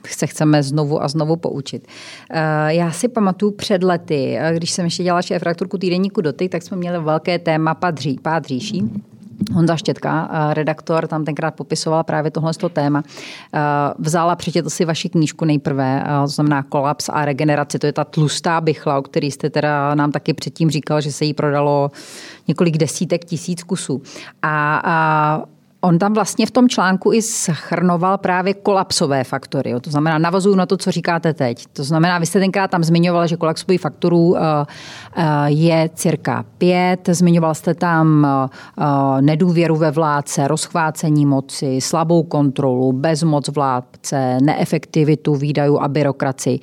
[0.07, 1.87] se chceme znovu a znovu poučit.
[1.87, 6.63] Uh, já si pamatuju před lety, když jsem ještě dělala šéf redaktorku týdeníku Dotyk, tak
[6.63, 8.83] jsme měli velké téma Padří, Pádříší.
[9.53, 13.03] Honza Štětka, eh, redaktor, tam tenkrát popisoval právě tohle téma.
[13.53, 13.59] Eh,
[13.99, 18.03] vzala, přečetl si vaši knížku nejprve, eh, to znamená Kolaps a regeneraci, to je ta
[18.03, 21.91] tlustá bychla, o který jste teda nám taky předtím říkal, že se jí prodalo
[22.47, 24.01] několik desítek tisíc kusů.
[24.41, 25.54] A, a
[25.85, 29.69] On tam vlastně v tom článku i schrnoval právě kolapsové faktory.
[29.69, 29.79] Jo.
[29.79, 31.65] To znamená, navazuju na to, co říkáte teď.
[31.73, 37.09] To znamená, vy jste tenkrát tam zmiňoval, že kolapsových faktorů uh, uh, je cirka pět.
[37.11, 38.27] Zmiňoval jste tam
[38.77, 46.59] uh, nedůvěru ve vládce, rozchvácení moci, slabou kontrolu, bezmoc vládce, neefektivitu výdajů a byrokracii,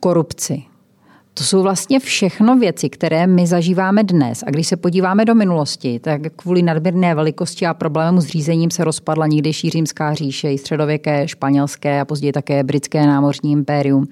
[0.00, 0.62] korupci.
[1.38, 4.44] To jsou vlastně všechno věci, které my zažíváme dnes.
[4.46, 8.84] A když se podíváme do minulosti, tak kvůli nadměrné velikosti a problémům s řízením se
[8.84, 14.08] rozpadla někdejší římská říše, i středověké, španělské a později také britské námořní impérium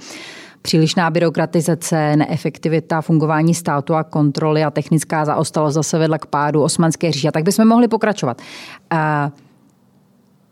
[0.63, 7.13] přílišná byrokratizace, neefektivita fungování státu a kontroly a technická zaostalost zase vedla k pádu osmanské
[7.13, 7.33] říše.
[7.33, 8.43] Tak bychom mohli pokračovat.
[8.91, 9.31] A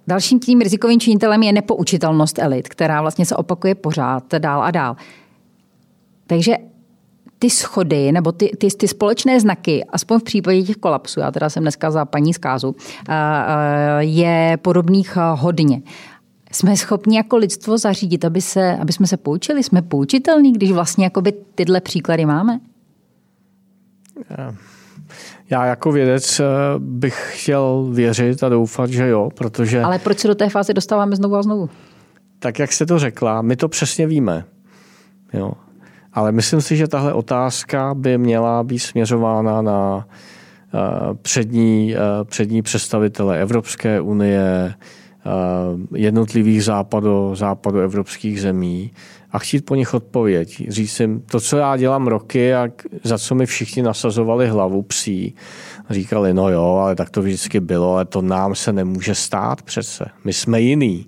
[0.07, 4.97] dalším tím rizikovým činitelem je nepoučitelnost elit, která vlastně se opakuje pořád dál a dál.
[6.27, 6.57] Takže
[7.39, 11.51] ty schody nebo ty, ty, ty společné znaky, aspoň v případě těch kolapsů, já teda
[11.51, 12.77] jsem dneska za paní zkázu,
[13.99, 15.83] je podobných hodně.
[16.53, 19.63] Jsme schopni jako lidstvo zařídit, aby, se, aby jsme se poučili?
[19.63, 22.61] Jsme poučitelní, když vlastně jakoby tyhle příklady máme?
[25.51, 26.45] Já jako vědec eh,
[26.79, 29.83] bych chtěl věřit a doufat, že jo, protože...
[29.83, 31.71] Ale proč se do té fáze dostáváme znovu a znovu?
[32.39, 34.45] Tak jak jste to řekla, my to přesně víme.
[35.33, 35.53] Jo.
[36.13, 40.07] Ale myslím si, že tahle otázka by měla být směřována na
[40.75, 40.79] eh,
[41.23, 45.31] přední, eh, přední představitele Evropské unie, eh,
[45.99, 48.91] jednotlivých západo, západoevropských zemí
[49.33, 50.63] a chtít po nich odpověď.
[50.69, 52.69] Říct jim, to, co já dělám roky a
[53.05, 55.35] za co mi všichni nasazovali hlavu psí,
[55.91, 60.05] říkali, no jo, ale tak to vždycky bylo, ale to nám se nemůže stát přece.
[60.25, 61.07] My jsme jiný.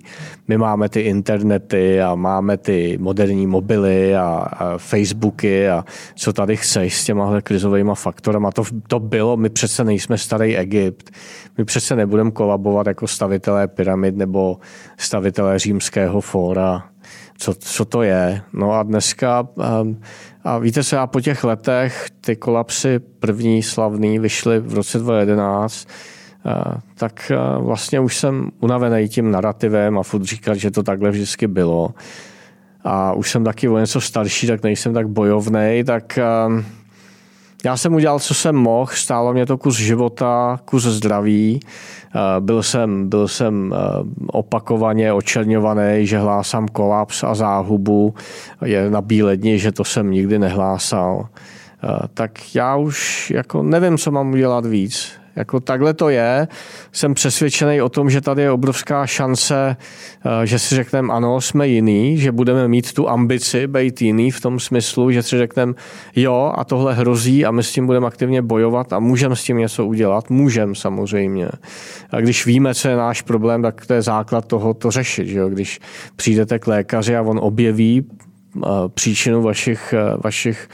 [0.48, 5.84] My máme ty internety a máme ty moderní mobily a, a Facebooky a
[6.14, 8.50] co tady chceš s těma krizovými faktorama.
[8.52, 11.10] To, to bylo, my přece nejsme starý Egypt.
[11.58, 14.58] My přece nebudeme kolabovat jako stavitelé pyramid nebo
[14.96, 16.93] stavitelé římského fóra
[17.38, 18.42] co, co to je.
[18.52, 20.00] No a dneska, ehm,
[20.44, 25.88] a víte se, já po těch letech ty kolapsy první slavný vyšly v roce 2011,
[26.46, 31.10] eh, tak eh, vlastně už jsem unavený tím narrativem a furt říkat, že to takhle
[31.10, 31.94] vždycky bylo.
[32.84, 36.64] A už jsem taky o něco starší, tak nejsem tak bojovný, tak ehm,
[37.64, 41.60] já jsem udělal, co jsem mohl, stálo mě to kus života, kus zdraví.
[42.40, 43.74] Byl jsem, byl jsem
[44.26, 48.14] opakovaně očerňovaný, že hlásám kolaps a záhubu.
[48.64, 51.28] Je na bílé dni, že to jsem nikdy nehlásal.
[52.14, 55.12] Tak já už jako nevím, co mám udělat víc.
[55.36, 56.48] Jako takhle to je.
[56.92, 59.76] Jsem přesvědčený o tom, že tady je obrovská šance,
[60.42, 64.40] eh, že si řekneme ano, jsme jiný, že budeme mít tu ambici být jiný v
[64.40, 65.74] tom smyslu, že si řekneme
[66.16, 69.58] jo a tohle hrozí a my s tím budeme aktivně bojovat a můžeme s tím
[69.58, 70.30] něco udělat.
[70.30, 71.48] Můžeme samozřejmě.
[72.10, 75.26] A když víme, co je náš problém, tak to je základ toho to řešit.
[75.26, 75.48] Že jo?
[75.48, 75.80] Když
[76.16, 78.06] přijdete k lékaři a on objeví
[78.56, 80.68] eh, příčinu vašich, eh, vašich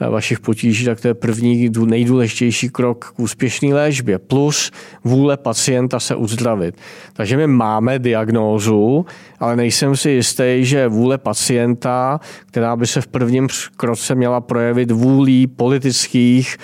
[0.00, 4.18] vašich potíží, tak to je první nejdůležitější krok k úspěšné léčbě.
[4.18, 4.70] Plus
[5.04, 6.76] vůle pacienta se uzdravit.
[7.12, 9.06] Takže my máme diagnózu,
[9.40, 14.90] ale nejsem si jistý, že vůle pacienta, která by se v prvním kroce měla projevit
[14.90, 16.56] vůlí politických,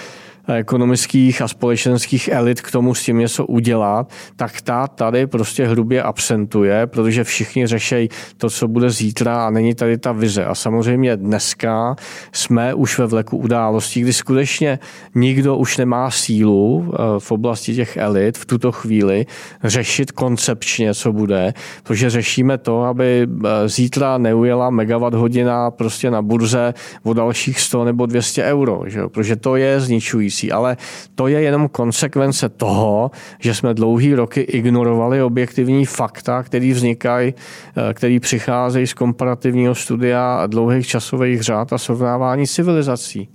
[0.54, 6.02] ekonomických a společenských elit k tomu s tím něco udělat, tak ta tady prostě hrubě
[6.02, 10.44] absentuje, protože všichni řešejí to, co bude zítra a není tady ta vize.
[10.44, 11.96] A samozřejmě dneska
[12.32, 14.78] jsme už ve vleku událostí, kdy skutečně
[15.14, 19.26] nikdo už nemá sílu eh, v oblasti těch elit v tuto chvíli
[19.64, 26.22] řešit koncepčně, co bude, protože řešíme to, aby eh, zítra neujela megawatt hodina prostě na
[26.22, 29.08] burze o dalších 100 nebo 200 euro, že?
[29.08, 30.76] protože to je zničující souvisí, ale
[31.14, 37.94] to je jenom konsekvence toho, že jsme dlouhý roky ignorovali objektivní fakta, které vznikají, eh,
[37.94, 43.28] které přicházejí z komparativního studia a dlouhých časových řád a srovnávání civilizací.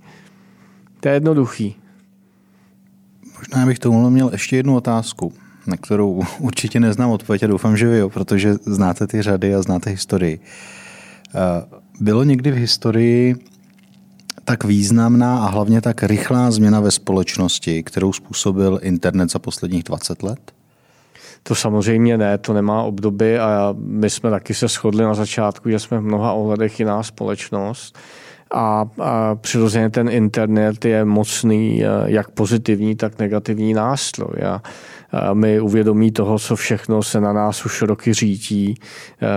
[1.00, 1.76] To je jednoduchý.
[3.38, 5.32] Možná bych tomu měl ještě jednu otázku,
[5.66, 9.62] na kterou určitě neznám odpověď a doufám, že vy jo, protože znáte ty řady a
[9.62, 10.40] znáte historii.
[11.34, 11.64] Eh,
[12.00, 13.36] bylo někdy v historii
[14.44, 20.22] tak významná a hlavně tak rychlá změna ve společnosti, kterou způsobil internet za posledních 20
[20.22, 20.52] let?
[21.42, 25.78] To samozřejmě ne, to nemá obdoby a my jsme taky se shodli na začátku, že
[25.78, 27.98] jsme v mnoha ohledech jiná společnost.
[28.54, 34.42] A, a přirozeně ten internet je mocný, jak pozitivní, tak negativní nástroj.
[34.46, 34.62] A,
[35.12, 38.74] a my uvědomí toho, co všechno se na nás už roky řítí,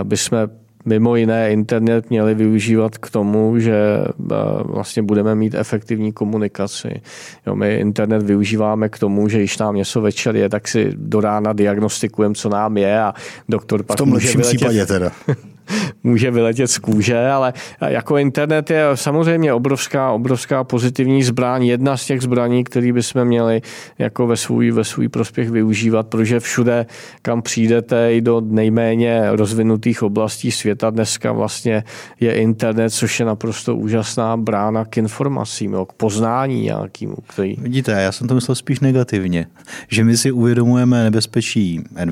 [0.04, 0.48] by jsme
[0.88, 7.02] mimo jiné internet měli využívat k tomu, že eh, vlastně budeme mít efektivní komunikaci.
[7.48, 11.22] Jo, my internet využíváme k tomu, že když nám něco večer je, tak si do
[11.22, 13.14] rána diagnostikujeme, co nám je a
[13.50, 15.12] doktor pak v tom lepším případě teda.
[16.04, 22.06] může vyletět z kůže, ale jako internet je samozřejmě obrovská, obrovská pozitivní zbraň, jedna z
[22.06, 23.62] těch zbraní, které bychom měli
[24.00, 26.86] jako ve svůj, ve svůj prospěch využívat, protože všude,
[27.22, 31.84] kam přijdete, i do nejméně rozvinutých oblastí světa dneska vlastně
[32.20, 37.16] je internet, což je naprosto úžasná brána k informacím, jo, k poznání nějakým.
[37.28, 37.56] Který...
[37.58, 39.48] Vidíte, já jsem to myslel spíš negativně,
[39.88, 42.08] že my si uvědomujeme nebezpečí, eh,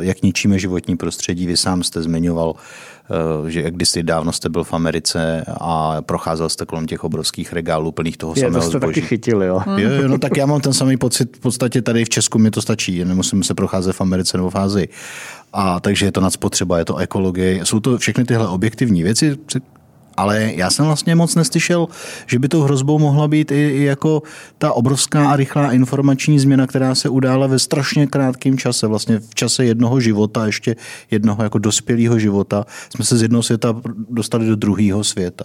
[0.00, 2.63] jak ničíme životní prostředí, vy sám jste zmiňoval Eh,
[3.48, 8.16] že kdysi dávno jste byl v Americe a procházel jste kolem těch obrovských regálů plných
[8.16, 8.94] toho je, samého to jste zboží.
[8.94, 9.62] taky chytili, jo.
[9.76, 9.90] jo.
[9.90, 12.62] Jo, no tak já mám ten samý pocit, v podstatě tady v Česku mi to
[12.62, 14.88] stačí, nemusím se procházet v Americe nebo v Ázii.
[15.52, 19.36] A takže je to nadspotřeba, je to ekologie, jsou to všechny tyhle objektivní věci,
[20.16, 21.88] ale já jsem vlastně moc neslyšel,
[22.26, 24.22] že by tou hrozbou mohla být i, i jako
[24.58, 29.34] ta obrovská a rychlá informační změna, která se udála ve strašně krátkém čase, vlastně v
[29.34, 30.76] čase jednoho života, ještě
[31.10, 33.76] jednoho jako dospělého života, jsme se z jednoho světa
[34.10, 35.44] dostali do druhého světa.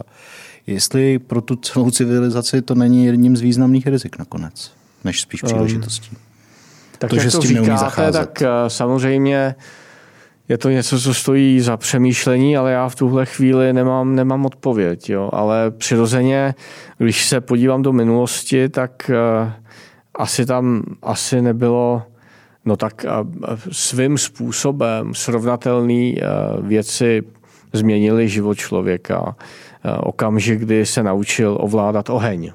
[0.67, 4.71] Jestli pro tu celou civilizaci to není jedním z významných rizik nakonec,
[5.03, 6.09] než spíš příležitostí.
[6.11, 6.17] Um,
[6.97, 8.13] tak to, že to s tím říkáte, neumí zacházet.
[8.13, 9.55] tak eh, samozřejmě
[10.49, 15.09] je to něco, co stojí za přemýšlení, ale já v tuhle chvíli nemám, nemám odpověď.
[15.09, 15.29] Jo.
[15.33, 16.55] Ale přirozeně,
[16.97, 19.11] když se podívám do minulosti, tak
[19.43, 19.51] uh,
[20.15, 22.03] asi tam asi nebylo
[22.65, 27.21] no tak uh, svým způsobem srovnatelné uh, věci
[27.73, 29.21] změnily život člověka.
[29.25, 29.33] Uh,
[29.99, 32.51] okamžik, kdy se naučil ovládat oheň.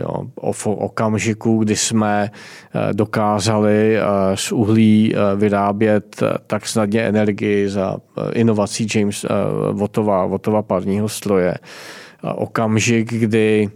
[0.00, 4.02] Jo, o okamžiku, kdy jsme eh, dokázali eh,
[4.34, 7.96] z uhlí eh, vyrábět tak snadně energii za
[8.32, 9.26] inovací James
[9.72, 11.54] Wattova, Wattova parního stroje.
[12.34, 13.68] Okamžik, kdy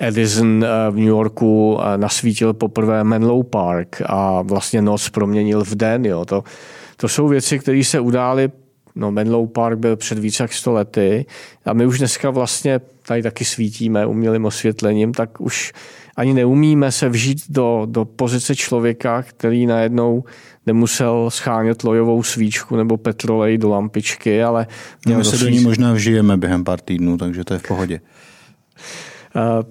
[0.00, 6.06] Edison v New Yorku nasvítil poprvé Menlo Park a vlastně noc proměnil v den.
[6.06, 6.24] Jo.
[6.24, 6.44] To,
[6.96, 8.50] to jsou věci, které se udály
[8.94, 11.26] No, Menlo Park byl před více jak 100 lety
[11.64, 15.72] a my už dneska vlastně tady taky svítíme umělým osvětlením, tak už
[16.16, 20.24] ani neumíme se vžít do, do pozice člověka, který najednou
[20.66, 24.66] nemusel schánět lojovou svíčku nebo petrolej do lampičky, ale
[25.06, 28.00] no, my se do ní možná vžijeme během pár týdnů, takže to je v pohodě.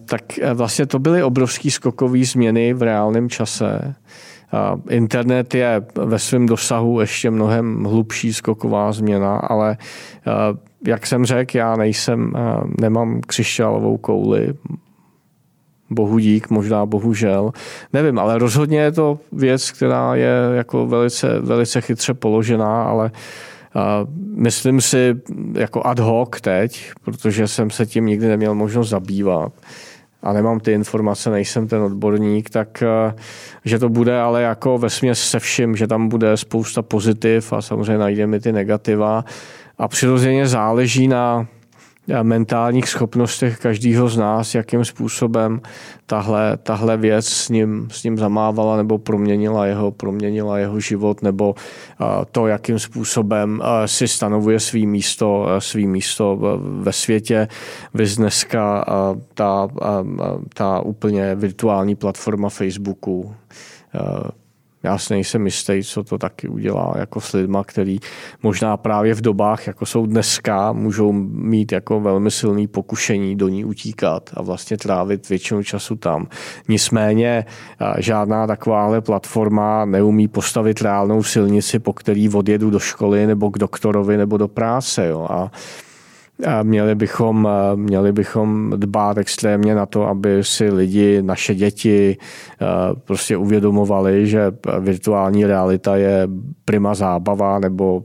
[0.06, 0.22] tak
[0.54, 3.96] vlastně to byly obrovský skokový změny v reálném čase.
[4.90, 9.78] Internet je ve svém dosahu ještě mnohem hlubší skoková změna, ale
[10.88, 12.34] jak jsem řekl, já nejsem,
[12.82, 14.54] nemám křišťálovou kouli,
[15.90, 17.52] bohu dík, možná bohužel.
[17.94, 23.12] Nevím, ale rozhodně je to věc, která je jako velice, velice chytře položená, ale
[24.36, 25.16] myslím si
[25.54, 29.54] jako ad hoc teď, protože jsem se tím nikdy neměl možnost zabývat
[30.24, 32.84] a nemám ty informace, nejsem ten odborník, tak
[33.66, 37.98] že to bude ale jako ve se vším, že tam bude spousta pozitiv a samozřejmě
[37.98, 39.26] najdeme ty negativa
[39.80, 41.48] a přirozeně záleží na
[42.24, 45.62] mentálních schopnostech každého z nás, jakým způsobem
[46.06, 51.56] tahle, tahle věc s ním, s ním zamávala nebo proměnila jeho, proměnila jeho život, nebo
[52.32, 57.48] to, jakým způsobem si stanovuje svý místo, svý místo ve světě.
[57.94, 58.86] Vy dneska
[59.34, 59.68] ta,
[60.54, 63.36] ta úplně virtuální platforma Facebooku
[64.84, 68.00] já si nejsem jistý, co to taky udělá jako s lidma, který
[68.44, 73.66] možná právě v dobách, jako jsou dneska, můžou mít jako velmi silný pokušení do ní
[73.66, 76.28] utíkat a vlastně trávit většinu času tam.
[76.68, 77.46] Nicméně
[77.98, 84.18] žádná takováhle platforma neumí postavit reálnou silnici, po který odjedu do školy nebo k doktorovi
[84.18, 85.08] nebo do práce.
[85.08, 85.28] Jo.
[85.30, 85.52] A
[86.64, 92.18] Měli bychom, měli bychom dbát extrémně na to, aby si lidi, naše děti
[93.06, 96.28] prostě uvědomovali, že virtuální realita je
[96.66, 98.04] prima zábava nebo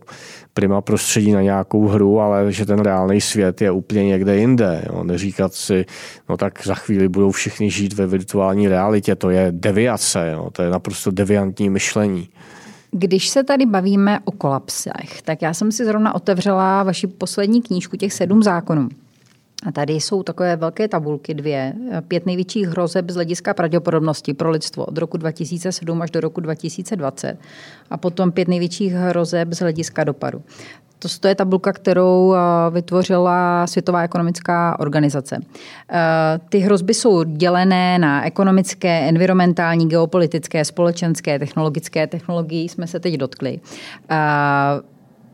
[0.54, 4.84] prima prostředí na nějakou hru, ale že ten reálný svět je úplně někde jinde.
[4.86, 5.04] Jo.
[5.04, 5.84] Neříkat si,
[6.28, 10.50] no tak za chvíli budou všichni žít ve virtuální realitě, to je deviace, jo.
[10.52, 12.28] to je naprosto deviantní myšlení.
[12.96, 17.96] Když se tady bavíme o kolapsech, tak já jsem si zrovna otevřela vaši poslední knížku
[17.96, 18.88] těch sedm zákonů.
[19.66, 21.74] A tady jsou takové velké tabulky, dvě,
[22.08, 27.38] pět největších hrozeb z hlediska pravděpodobnosti pro lidstvo od roku 2007 až do roku 2020
[27.90, 30.42] a potom pět největších hrozeb z hlediska dopadu.
[30.98, 32.38] To, to je tabulka, kterou eh,
[32.70, 35.40] vytvořila Světová ekonomická organizace.
[35.90, 42.06] Eh, ty hrozby jsou dělené na ekonomické, environmentální, geopolitické, společenské, technologické.
[42.06, 43.60] Technologii jsme se teď dotkli.
[44.10, 44.16] Eh,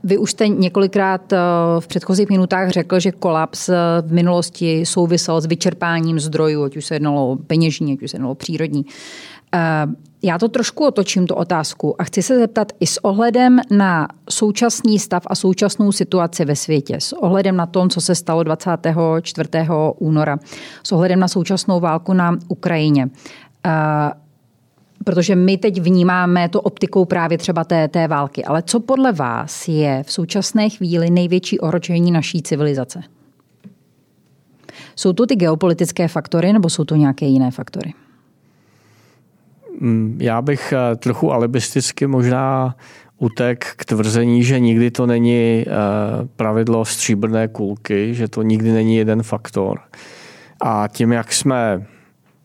[0.04, 1.32] vy už jste několikrát
[1.78, 3.68] v předchozích minutách řekl, že kolaps
[4.02, 8.14] v minulosti souvisel s vyčerpáním zdrojů, ať už se jednalo o peněžní, ať už se
[8.14, 8.84] jednalo o přírodní.
[10.22, 14.98] Já to trošku otočím, tu otázku, a chci se zeptat i s ohledem na současný
[14.98, 19.48] stav a současnou situaci ve světě, s ohledem na to, co se stalo 24.
[19.98, 20.38] února,
[20.82, 23.10] s ohledem na současnou válku na Ukrajině.
[25.04, 28.44] Protože my teď vnímáme to optikou právě třeba té, té války.
[28.44, 33.02] Ale co podle vás je v současné chvíli největší ohrožení naší civilizace?
[34.96, 37.92] Jsou to ty geopolitické faktory nebo jsou to nějaké jiné faktory?
[39.80, 42.76] Mm, já bych eh, trochu alibisticky možná
[43.18, 45.72] utek k tvrzení, že nikdy to není eh,
[46.36, 49.80] pravidlo stříbrné kulky, že to nikdy není jeden faktor.
[50.60, 51.86] A tím, jak jsme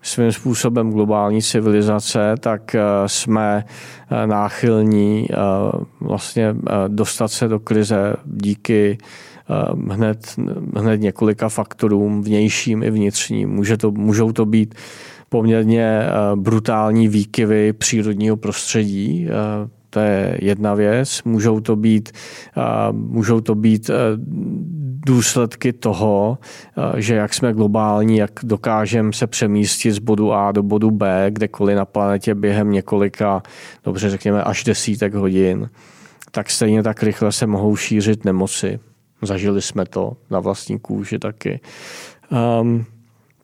[0.01, 3.65] svým způsobem globální civilizace, tak eh, jsme
[4.25, 5.27] náchylní
[6.01, 6.55] vlastně
[6.87, 8.97] dostat se do krize díky
[9.91, 10.35] hned,
[10.75, 13.49] hned několika faktorům, vnějším i vnitřním.
[13.49, 14.75] Může to, můžou to být
[15.35, 19.27] poměrně eh, brutální výkyvy přírodního prostředí.
[19.27, 21.23] Eh, to je jedna věc.
[21.25, 22.11] Můžou to být,
[22.57, 22.61] eh,
[22.91, 23.89] můžou to být
[25.05, 26.37] důsledky toho,
[26.97, 31.75] že jak jsme globální, jak dokážeme se přemístit z bodu A do bodu B, kdekoliv
[31.75, 33.43] na planetě během několika,
[33.83, 35.69] dobře řekněme, až desítek hodin,
[36.31, 38.79] tak stejně tak rychle se mohou šířit nemoci.
[39.21, 41.59] Zažili jsme to na vlastní kůži taky.
[42.61, 42.85] Um,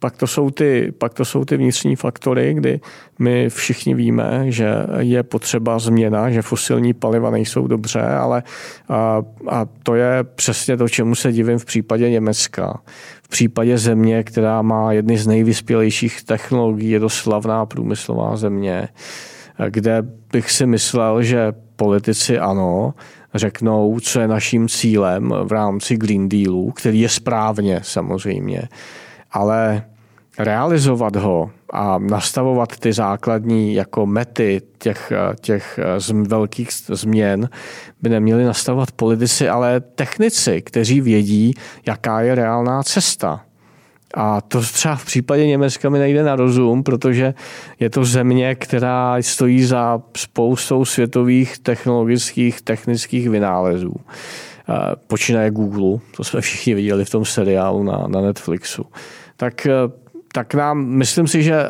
[0.02, 2.80] pak to, jsou ty, pak to jsou ty vnitřní faktory, kdy
[3.20, 8.44] my všichni víme, že je potřeba změna, že fosilní paliva nejsou dobře, ale
[8.90, 12.82] a, a to je přesně to, čemu se divím v případě Německa.
[13.24, 18.88] V případě země, která má jedny z nejvyspělejších technologií, je to slavná průmyslová země,
[19.70, 22.94] kde bych si myslel, že politici ano,
[23.34, 28.62] řeknou, co je naším cílem v rámci Green Dealu, který je správně samozřejmě,
[29.32, 29.84] ale
[30.44, 35.80] realizovat ho a nastavovat ty základní jako mety těch, těch
[36.28, 37.50] velkých změn
[38.02, 41.54] by neměli nastavovat politici, ale technici, kteří vědí,
[41.86, 43.42] jaká je reálná cesta.
[44.14, 47.34] A to třeba v případě Německa mi nejde na rozum, protože
[47.80, 53.94] je to země, která stojí za spoustou světových technologických, technických vynálezů.
[55.08, 58.86] Počínaje Google, to jsme všichni viděli v tom seriálu na, na Netflixu.
[59.38, 59.68] Tak
[60.34, 61.64] tak nám, myslím si, že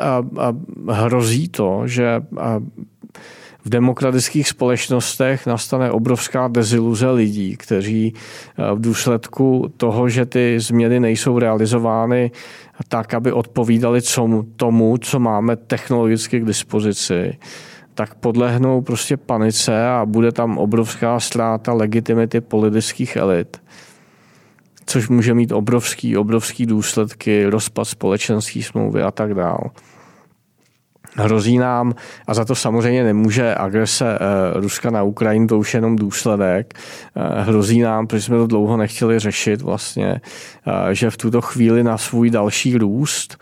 [0.89, 2.21] hrozí to, že
[3.65, 8.13] v demokratických společnostech nastane obrovská deziluze lidí, kteří
[8.75, 12.31] v důsledku toho, že ty změny nejsou realizovány
[12.87, 14.01] tak, aby odpovídali
[14.55, 17.37] tomu, co máme technologicky k dispozici,
[17.93, 23.60] tak podlehnou prostě panice a bude tam obrovská ztráta legitimity politických elit
[24.91, 29.71] což může mít obrovský, obrovský důsledky, rozpad společenské smlouvy a tak dále.
[31.15, 31.93] Hrozí nám,
[32.27, 36.73] a za to samozřejmě nemůže agrese eh, Ruska na Ukrajinu, to už je jenom důsledek,
[37.15, 40.21] eh, hrozí nám, protože jsme to dlouho nechtěli řešit vlastně,
[40.67, 43.37] eh, že v tuto chvíli na svůj další růst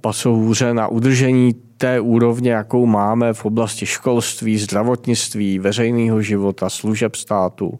[0.00, 7.78] pasou na udržení té úrovně, jakou máme v oblasti školství, zdravotnictví, veřejného života, služeb státu,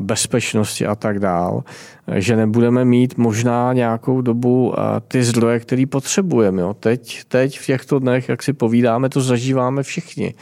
[0.00, 1.64] bezpečnosti a tak dál,
[2.14, 4.74] že nebudeme mít možná nějakou dobu
[5.08, 6.62] ty zdroje, které potřebujeme.
[6.80, 10.34] Teď, teď v těchto dnech, jak si povídáme, to zažíváme všichni.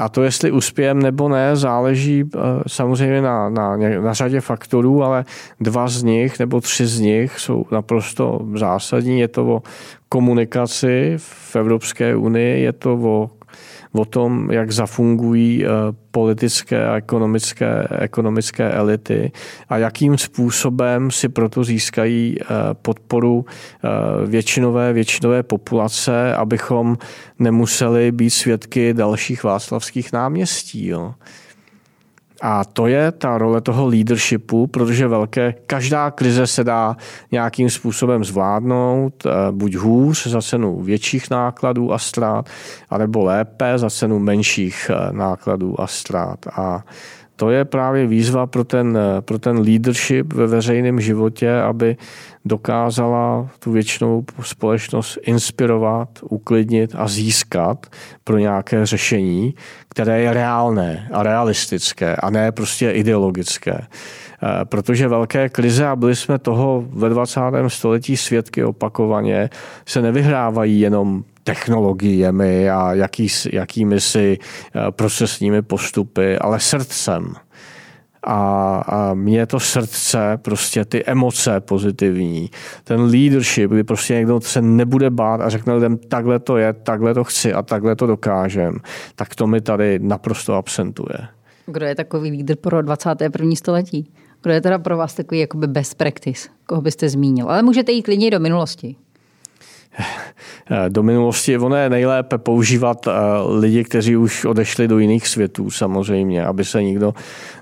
[0.00, 5.24] A to, jestli uspějem nebo ne, záleží eh, samozřejmě na, na, na řadě faktorů, ale
[5.60, 9.20] dva z nich nebo tři z nich jsou naprosto zásadní.
[9.20, 9.62] Je to o
[10.08, 13.30] komunikaci v Evropské unii, je to o
[13.92, 15.68] o tom, jak zafungují eh,
[16.10, 19.32] politické a ekonomické, ekonomické elity
[19.68, 26.98] a jakým způsobem si proto získají eh, podporu eh, většinové, většinové populace, abychom
[27.38, 30.86] nemuseli být svědky dalších václavských náměstí.
[30.86, 31.14] Jo.
[32.40, 36.96] A to je ta role toho leadershipu, protože velké, každá krize se dá
[37.32, 42.48] nějakým způsobem zvládnout, eh, buď hůř za cenu větších nákladů a ztrát,
[42.90, 46.46] anebo lépe za cenu menších eh, nákladů a ztrát.
[46.56, 46.84] A
[47.36, 51.96] to je právě výzva pro ten, pro ten leadership ve veřejném životě, aby
[52.44, 57.86] dokázala tu většinou společnost inspirovat, uklidnit a získat
[58.24, 59.54] pro nějaké řešení,
[59.88, 63.86] které je reálné a realistické a ne prostě ideologické.
[64.42, 67.40] Eh, protože velké krize, a byli jsme toho ve 20.
[67.68, 69.50] století svědky opakovaně,
[69.86, 77.34] se nevyhrávají jenom technologiemi a jaký, jakými si eh, procesními postupy, ale srdcem.
[78.22, 82.50] A, a mě to srdce, prostě ty emoce pozitivní,
[82.84, 87.14] ten leadership, kdy prostě někdo se nebude bát a řekne lidem, takhle to je, takhle
[87.14, 88.76] to chci a takhle to dokážem,
[89.14, 91.18] tak to mi tady naprosto absentuje.
[91.66, 93.50] Kdo je takový lídr pro 21.
[93.54, 94.10] století?
[94.42, 96.48] Kdo je teda pro vás takový jakoby best practice?
[96.66, 97.50] Koho byste zmínil?
[97.50, 98.96] Ale můžete jít klidně do minulosti.
[100.88, 101.58] do minulosti.
[101.58, 103.12] Ono je nejlépe používat eh,
[103.58, 107.14] lidi, kteří už odešli do jiných světů samozřejmě, aby se nikdo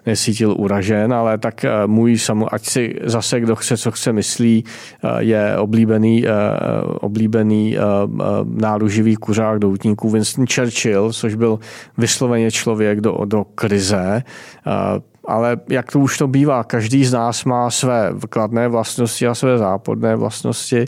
[0.06, 4.64] nesítil uražen, ale tak eh, můj samo, ať si zase kdo chce, co chce myslí,
[4.64, 6.24] eh, je oblíbený,
[7.00, 7.76] oblíbený
[8.44, 11.58] náruživý kuřák doutníků Winston Churchill, což byl
[11.98, 14.22] vysloveně člověk do, do krize,
[15.28, 19.58] ale jak to už to bývá, každý z nás má své kladné vlastnosti a své
[19.58, 20.84] západné vlastnosti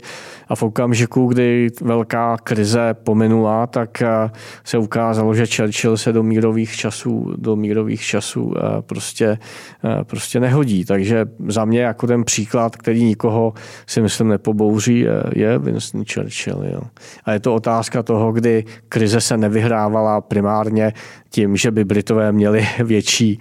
[0.51, 4.31] a v okamžiku, kdy velká krize pominula, tak eh,
[4.63, 9.37] se ukázalo, že Churchill se do mírových časů, do mírových časů eh, prostě,
[9.85, 10.85] eh, prostě nehodí.
[10.85, 13.53] Takže za mě jako ten příklad, který nikoho
[13.87, 16.63] si myslím nepobouří, je Winston Churchill.
[16.73, 16.81] Jo.
[17.25, 20.93] A je to otázka toho, kdy krize se nevyhrávala primárně
[21.29, 23.39] tím, že by Britové měli větší,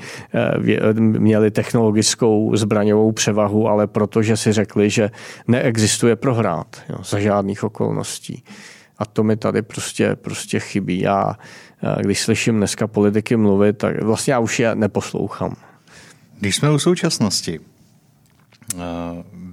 [0.94, 5.10] měli technologickou zbraňovou převahu, ale protože si řekli, že
[5.48, 6.76] neexistuje prohrát.
[6.88, 8.44] Jo za žádných okolností.
[8.98, 11.00] A to mi tady prostě, prostě chybí.
[11.00, 11.38] Já,
[12.00, 15.56] když slyším dneska politiky mluvit, tak vlastně já už je neposlouchám.
[16.38, 17.60] Když jsme u současnosti,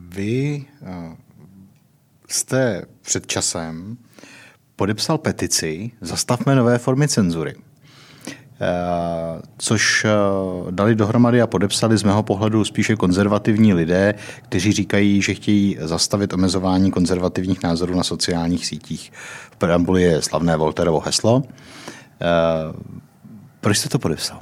[0.09, 0.65] vy
[2.27, 3.97] jste před časem
[4.75, 7.55] podepsal petici Zastavme nové formy cenzury.
[8.61, 10.11] Eh, což eh,
[10.71, 16.33] dali dohromady a podepsali z mého pohledu spíše konzervativní lidé, kteří říkají, že chtějí zastavit
[16.33, 19.11] omezování konzervativních názorů na sociálních sítích.
[19.51, 21.43] V preambuli je slavné Volterovo heslo.
[22.21, 22.25] Eh,
[23.61, 24.39] proč jste to podepsal?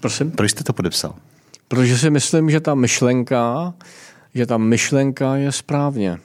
[0.00, 0.30] Prosím?
[0.30, 1.14] Proč jste to podepsal?
[1.68, 3.74] Protože si myslím, že ta myšlenka,
[4.34, 6.18] že ta myšlenka je správně.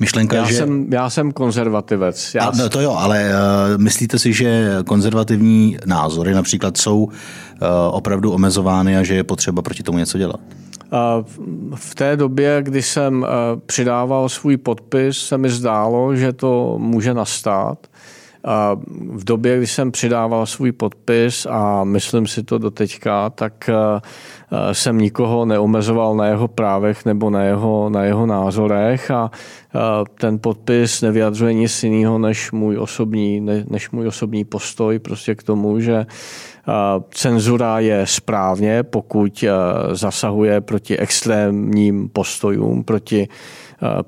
[0.00, 0.54] Myšlenka, já, že...
[0.54, 2.34] jsem, já jsem konzervativec.
[2.34, 2.44] Já...
[2.44, 3.30] A, no to jo, ale
[3.74, 7.10] uh, myslíte si, že konzervativní názory například jsou uh,
[7.90, 10.40] opravdu omezovány a že je potřeba proti tomu něco dělat?
[11.74, 13.28] V té době, kdy jsem eh,
[13.66, 17.86] přidával svůj podpis, se mi zdálo, že to může nastat.
[19.12, 23.70] V době, kdy jsem přidával svůj podpis a myslím si to do teďka, tak
[24.72, 29.30] jsem nikoho neomezoval na jeho právech nebo na jeho, na jeho názorech a
[30.20, 35.80] ten podpis nevyjadřuje nic jiného než můj osobní, než můj osobní postoj prostě k tomu,
[35.80, 36.06] že
[37.10, 39.44] Cenzura je správně, pokud
[39.92, 43.28] zasahuje proti extrémním postojům, proti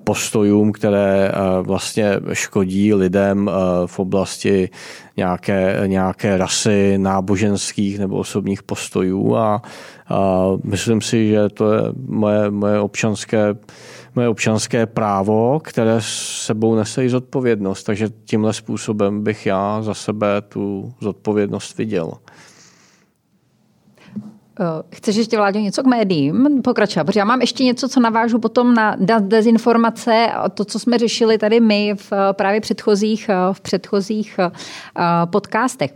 [0.04, 3.50] postojům, které vlastně škodí lidem
[3.86, 4.70] v oblasti
[5.16, 9.62] nějaké, nějaké rasy, náboženských nebo osobních postojů a,
[10.08, 13.54] a myslím si, že to je moje, moje občanské
[14.16, 17.82] moje občanské právo, které sebou nese i zodpovědnost.
[17.82, 22.12] Takže tímhle způsobem bych já za sebe tu zodpovědnost viděl.
[24.60, 27.04] Eh, chceš ještě, Vláďo, něco k médiím pokračovat?
[27.04, 31.38] Protože já mám ještě něco, co navážu potom na dezinformace a to, co jsme řešili
[31.38, 34.40] tady my v eh, právě předchozích, eh, v předchozích
[35.30, 35.94] podcastech.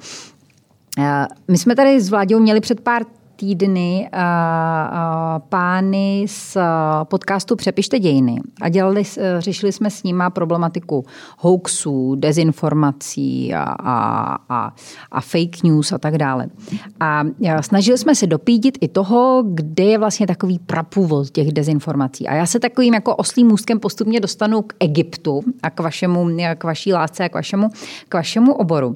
[1.49, 3.03] My jsme tady s Vláďou měli před pár
[3.41, 6.57] týdny uh, uh, pány z
[7.05, 9.03] podcastu Přepište dějiny a dělali,
[9.39, 11.05] řešili jsme s nima problematiku
[11.39, 14.75] hoaxů, dezinformací a, a, a,
[15.11, 16.47] a fake news a tak dále.
[17.01, 17.23] A
[17.61, 22.29] snažili jsme se dopídit i toho, kde je vlastně takový prapůvod těch dezinformací.
[22.29, 26.29] A já se takovým jako oslým můstkem postupně dostanu k Egyptu a k, vašemu,
[26.59, 27.69] k vaší lásce a k vašemu,
[28.09, 28.89] k vašemu oboru.
[28.89, 28.95] Uh,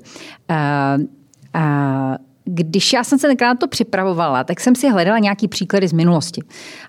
[1.56, 5.88] uh, když já jsem se tenkrát na to připravovala, tak jsem si hledala nějaký příklady
[5.88, 6.42] z minulosti.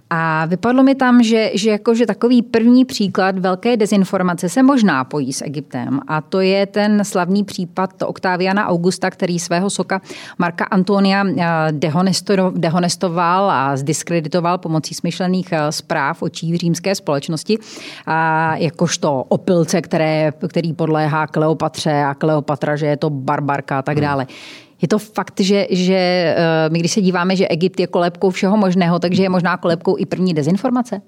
[0.10, 5.04] A vypadlo mi tam, že, že, jako, že takový první příklad velké dezinformace se možná
[5.04, 6.00] pojí s Egyptem.
[6.08, 10.02] A to je ten slavný případ Octaviana Augusta, který svého soka
[10.38, 11.72] Marka Antonia eh,
[12.56, 17.58] dehonestoval a zdiskreditoval pomocí smyšlených eh, zpráv očí římské společnosti,
[18.06, 24.02] a jakožto opilce, které, který podléhá Kleopatře a Kleopatra, že je to barbarka a tak
[24.02, 24.24] dále.
[24.30, 24.65] Hmm.
[24.82, 25.96] Je to fakt, že, že
[26.38, 29.98] eh, my když se díváme, že Egypt je kolebkou všeho možného, takže je možná kolebkou
[29.98, 31.02] i první dezinformace?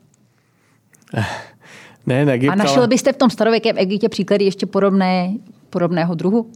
[2.05, 2.87] Ne, ne Egypt, A našel ale...
[2.87, 5.33] byste v tom starověkém Egyptě příklady ještě podobné,
[5.69, 6.51] podobného druhu?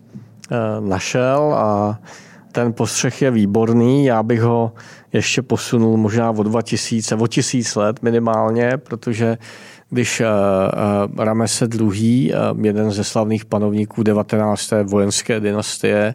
[0.51, 1.99] Eh, našel a
[2.51, 4.05] ten postřeh je výborný.
[4.05, 4.72] Já bych ho
[5.14, 9.38] ještě posunul možná o 2000, o tisíc let minimálně, protože
[9.89, 14.72] když uh, Ramese II., jeden ze slavných panovníků 19.
[14.84, 16.14] vojenské dynastie,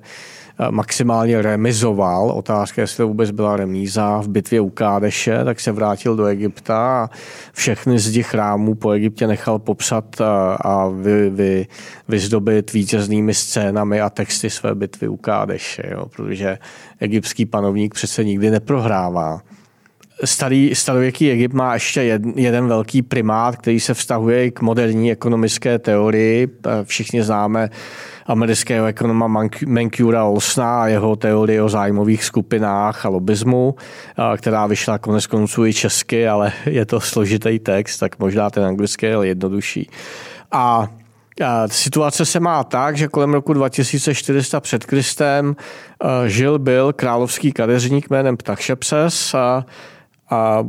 [0.71, 2.31] maximálně remizoval.
[2.31, 7.05] Otázka, jestli to vůbec byla remíza v bitvě u Kádeše, tak se vrátil do Egypta
[7.05, 7.11] a
[7.53, 11.67] všechny z těch chrámů po Egyptě nechal popsat a, a vy, vy,
[12.09, 16.59] vyzdobit vítěznými scénami a texty své bitvy u Kádeše, jo, protože
[17.01, 19.41] egyptský panovník přece nikdy neprohrává
[20.25, 25.79] starý, starověký Egypt má ještě jed, jeden velký primát, který se vztahuje k moderní ekonomické
[25.79, 26.49] teorii.
[26.85, 27.71] Všichni známe
[28.27, 33.75] amerického ekonoma Mancura Olsna a jeho teorii o zájmových skupinách a lobismu,
[34.37, 39.07] která vyšla konec konců i česky, ale je to složitý text, tak možná ten anglický
[39.07, 39.91] je jednodušší.
[40.53, 40.89] A
[41.67, 45.57] Situace se má tak, že kolem roku 2400 před Kristem
[46.27, 49.67] žil byl královský kadeřník jménem Ptachšepses a
[50.31, 50.65] a, a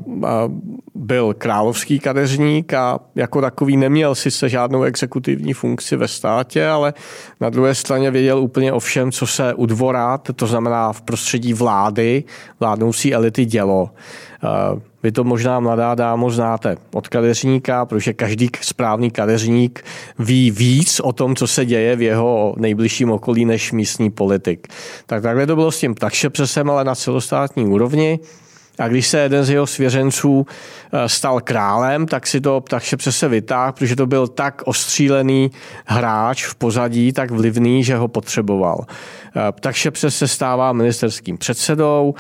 [0.96, 6.94] byl královský kadeřník a jako takový neměl sice žádnou exekutivní funkci ve státě, ale
[7.42, 11.54] na druhé straně věděl úplně o všem, co se u dvora, to znamená v prostředí
[11.54, 12.24] vlády,
[12.60, 13.90] vládnoucí elity dělo.
[15.04, 19.84] Vy to možná mladá dámo znáte od kadeřníka, protože každý správný kadeřník
[20.20, 24.68] ví víc o tom, co se děje v jeho nejbližším okolí než místní politik.
[25.06, 28.20] Tak takhle to bylo s tím takže přesem, ale na celostátní úrovni.
[28.80, 30.46] A když se jeden z jeho svěřenců
[30.94, 35.52] eh, stal králem, tak si to takže přese vytáhl, protože to byl tak ostřílený
[35.86, 38.86] hráč v pozadí, tak vlivný, že ho potřeboval.
[38.90, 42.14] Eh, takže se stává ministerským předsedou,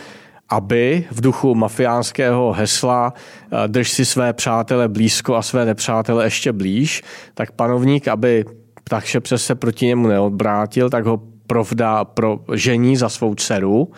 [0.49, 6.51] aby v duchu mafiánského hesla eh, drž si své přátele blízko a své nepřátele ještě
[6.51, 7.03] blíž,
[7.33, 8.45] tak panovník, aby
[8.89, 13.91] takže se proti němu neodbrátil, tak ho provdá pro žení za svou dceru,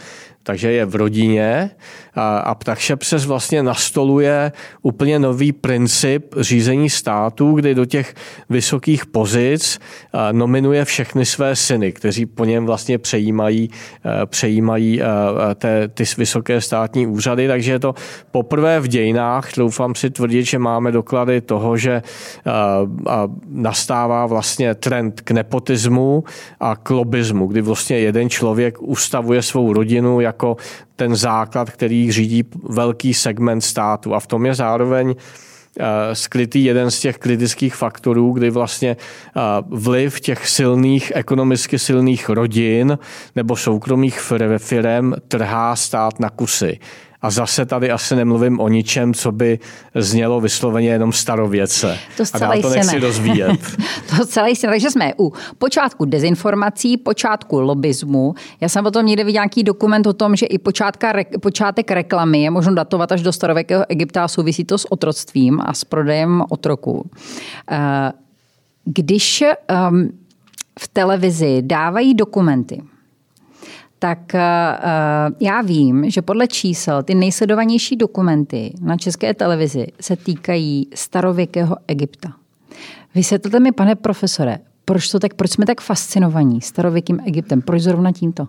[0.44, 1.70] takže je v rodině
[2.20, 4.52] a, a přes vlastně nastoluje
[4.82, 8.14] úplně nový princip řízení státu, kdy do těch
[8.50, 9.80] vysokých pozic
[10.32, 13.70] nominuje všechny své syny, kteří po něm vlastně přejímají,
[14.26, 15.02] přejímají
[15.56, 17.96] té, ty vysoké státní úřady, takže je to
[18.32, 22.02] poprvé v dějinách, doufám si tvrdit, že máme doklady toho, že
[23.50, 26.24] nastává vlastně trend k nepotismu
[26.60, 30.58] a k lobismu, kdy vlastně jeden člověk ustavuje svou rodinu jako
[31.00, 34.16] ten základ, který řídí velký segment státu.
[34.16, 39.42] A v tom je zároveň eh, skrytý jeden z těch kritických faktorů, kdy vlastně eh,
[39.68, 42.98] vliv těch silných, ekonomicky silných rodin
[43.36, 44.20] nebo soukromých
[44.58, 46.80] firm trhá stát na kusy.
[47.22, 49.60] A zase tady asi nemluvím o ničem, co by
[49.96, 51.98] znělo vysloveně jenom starověce.
[52.18, 53.60] To a dál to nechci rozvíjet.
[54.18, 54.68] to celé jistě.
[54.68, 58.36] Takže jsme u počátku dezinformací, počátku lobismu.
[58.62, 62.50] Já jsem potom někde viděl nějaký dokument o tom, že i počátka, počátek reklamy je
[62.50, 67.10] možno datovat až do starověkého Egypta a souvisí to s otroctvím a s prodejem otroků.
[67.72, 68.12] Eh,
[68.86, 70.10] když ehm,
[70.80, 72.82] v televizi dávají dokumenty,
[74.00, 74.86] tak eh, eh,
[75.40, 82.30] já vím, že podle čísel ty nejsledovanější dokumenty na české televizi se týkají starověkého Egypta.
[83.16, 87.62] Vysvětlete mi, pane profesore, proč, to tak, proč jsme tak fascinovaní starověkým Egyptem?
[87.62, 88.48] Proč zrovna tímto?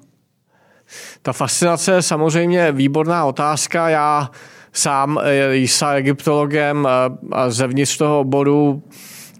[1.22, 3.88] Ta fascinace je samozřejmě výborná otázka.
[3.88, 4.30] Já
[4.72, 6.88] sám eh, jsem egyptologem
[7.32, 8.82] a zevnitř toho oboru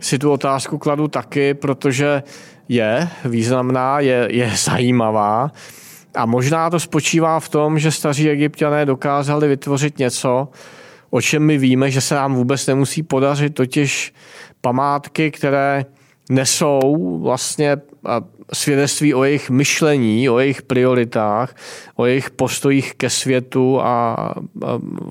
[0.01, 2.23] si tu otázku kladu taky, protože
[2.69, 5.51] je významná, je, je zajímavá.
[6.15, 10.49] A možná to spočívá v tom, že staří egyptiané dokázali vytvořit něco,
[11.11, 14.15] o čem my víme, že se nám vůbec nemusí podařit, totiž
[14.61, 15.85] památky, které
[16.31, 17.77] nesou vlastně
[18.53, 21.55] svědectví o jejich myšlení, o jejich prioritách,
[21.97, 24.17] o jejich postojích ke světu a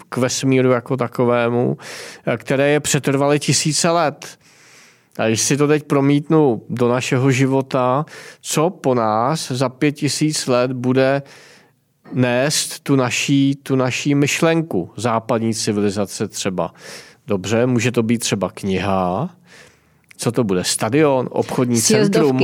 [0.09, 1.77] k vesmíru jako takovému,
[2.37, 4.39] které je přetrvaly tisíce let.
[5.19, 8.05] A když si to teď promítnu do našeho života,
[8.41, 11.21] co po nás za pět tisíc let bude
[12.13, 16.73] nést tu naší, tu naší myšlenku západní civilizace třeba.
[17.27, 19.29] Dobře, může to být třeba kniha,
[20.17, 20.63] co to bude?
[20.63, 22.41] Stadion, obchodní Sjezdovky, centrum?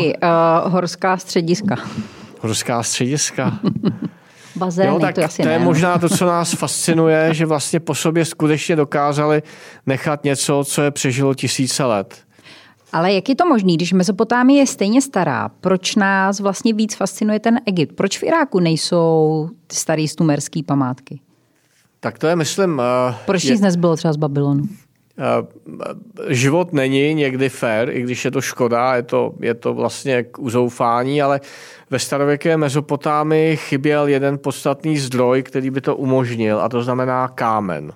[0.65, 1.75] Uh, horská střediska.
[2.39, 3.59] Horská střediska.
[4.55, 7.79] Bazény, jo, tak to, asi to je ne, možná to, co nás fascinuje, že vlastně
[7.79, 9.43] po sobě skutečně dokázali
[9.85, 12.24] nechat něco, co je přežilo tisíce let.
[12.93, 15.49] Ale jak je to možné, když Mezopotámie je stejně stará?
[15.61, 17.95] Proč nás vlastně víc fascinuje ten Egypt?
[17.95, 21.19] Proč v Iráku nejsou ty staré stumerské památky?
[21.99, 22.81] Tak to je, myslím...
[23.09, 24.63] Uh, Proč nic nezbylo třeba z Babylonu?
[24.63, 24.67] Uh,
[26.27, 30.39] život není někdy fair, i když je to škoda, je to, je to vlastně k
[30.39, 31.41] uzoufání, ale
[31.89, 37.91] ve starověké Mezopotámii chyběl jeden podstatný zdroj, který by to umožnil, a to znamená kámen.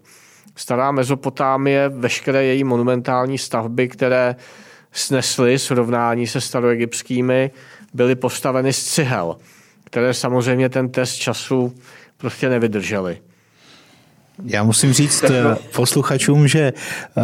[0.55, 4.35] Stará Mezopotámie, veškeré její monumentální stavby, které
[4.91, 7.51] snesly srovnání se staroegyptskými,
[7.93, 9.37] byly postaveny z cihel,
[9.83, 11.75] které samozřejmě ten test času
[12.17, 13.21] prostě nevydržely.
[14.45, 17.21] Já musím říct eh, posluchačům, že eh,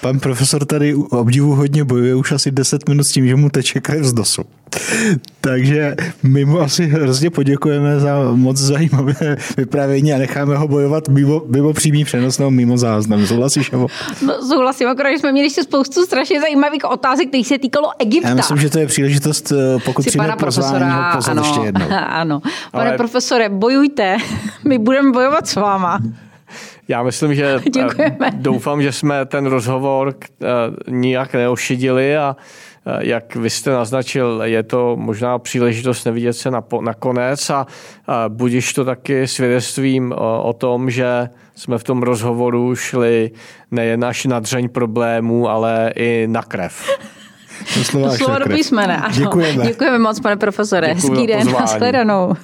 [0.00, 3.80] pan profesor tady obdivu hodně bojuje už asi 10 minut s tím, že mu teče
[3.80, 4.42] krev z dosu.
[5.40, 11.42] Takže my mu asi hrozně poděkujeme za moc zajímavé vyprávění a necháme ho bojovat mimo,
[11.46, 13.26] mimo přímý přenos nebo mimo záznam.
[13.26, 13.86] Souhlasíš, Evo?
[14.26, 18.28] No, souhlasím, akorát jsme měli ještě spoustu strašně zajímavých otázek, kterých se týkalo Egypta.
[18.28, 21.86] Já myslím, že to je příležitost, eh, pokud přijme pozvání, ho pozvat ano, ještě jednou.
[22.08, 22.40] Ano.
[22.72, 22.96] Pane Ale...
[22.96, 24.16] profesore, bojujte,
[24.64, 25.98] my budeme bojovat s váma.
[26.90, 28.30] Já myslím, že eh, Děkujeme.
[28.34, 30.46] doufám, že jsme ten rozhovor eh,
[30.90, 32.36] nijak neošidili a
[32.86, 37.66] eh, jak vy jste naznačil, je to možná příležitost nevidět se na, na konec a,
[38.28, 43.30] budíš to taky svědectvím o, o tom, že jsme v tom rozhovoru šli
[43.70, 46.98] nejen až na dřeň problémů, ale i na krev.
[47.74, 49.66] To slova, to slova do písmene, Děkujeme.
[49.66, 50.94] Děkujeme moc, pane profesore.
[50.94, 52.34] Hezký den, nashledanou.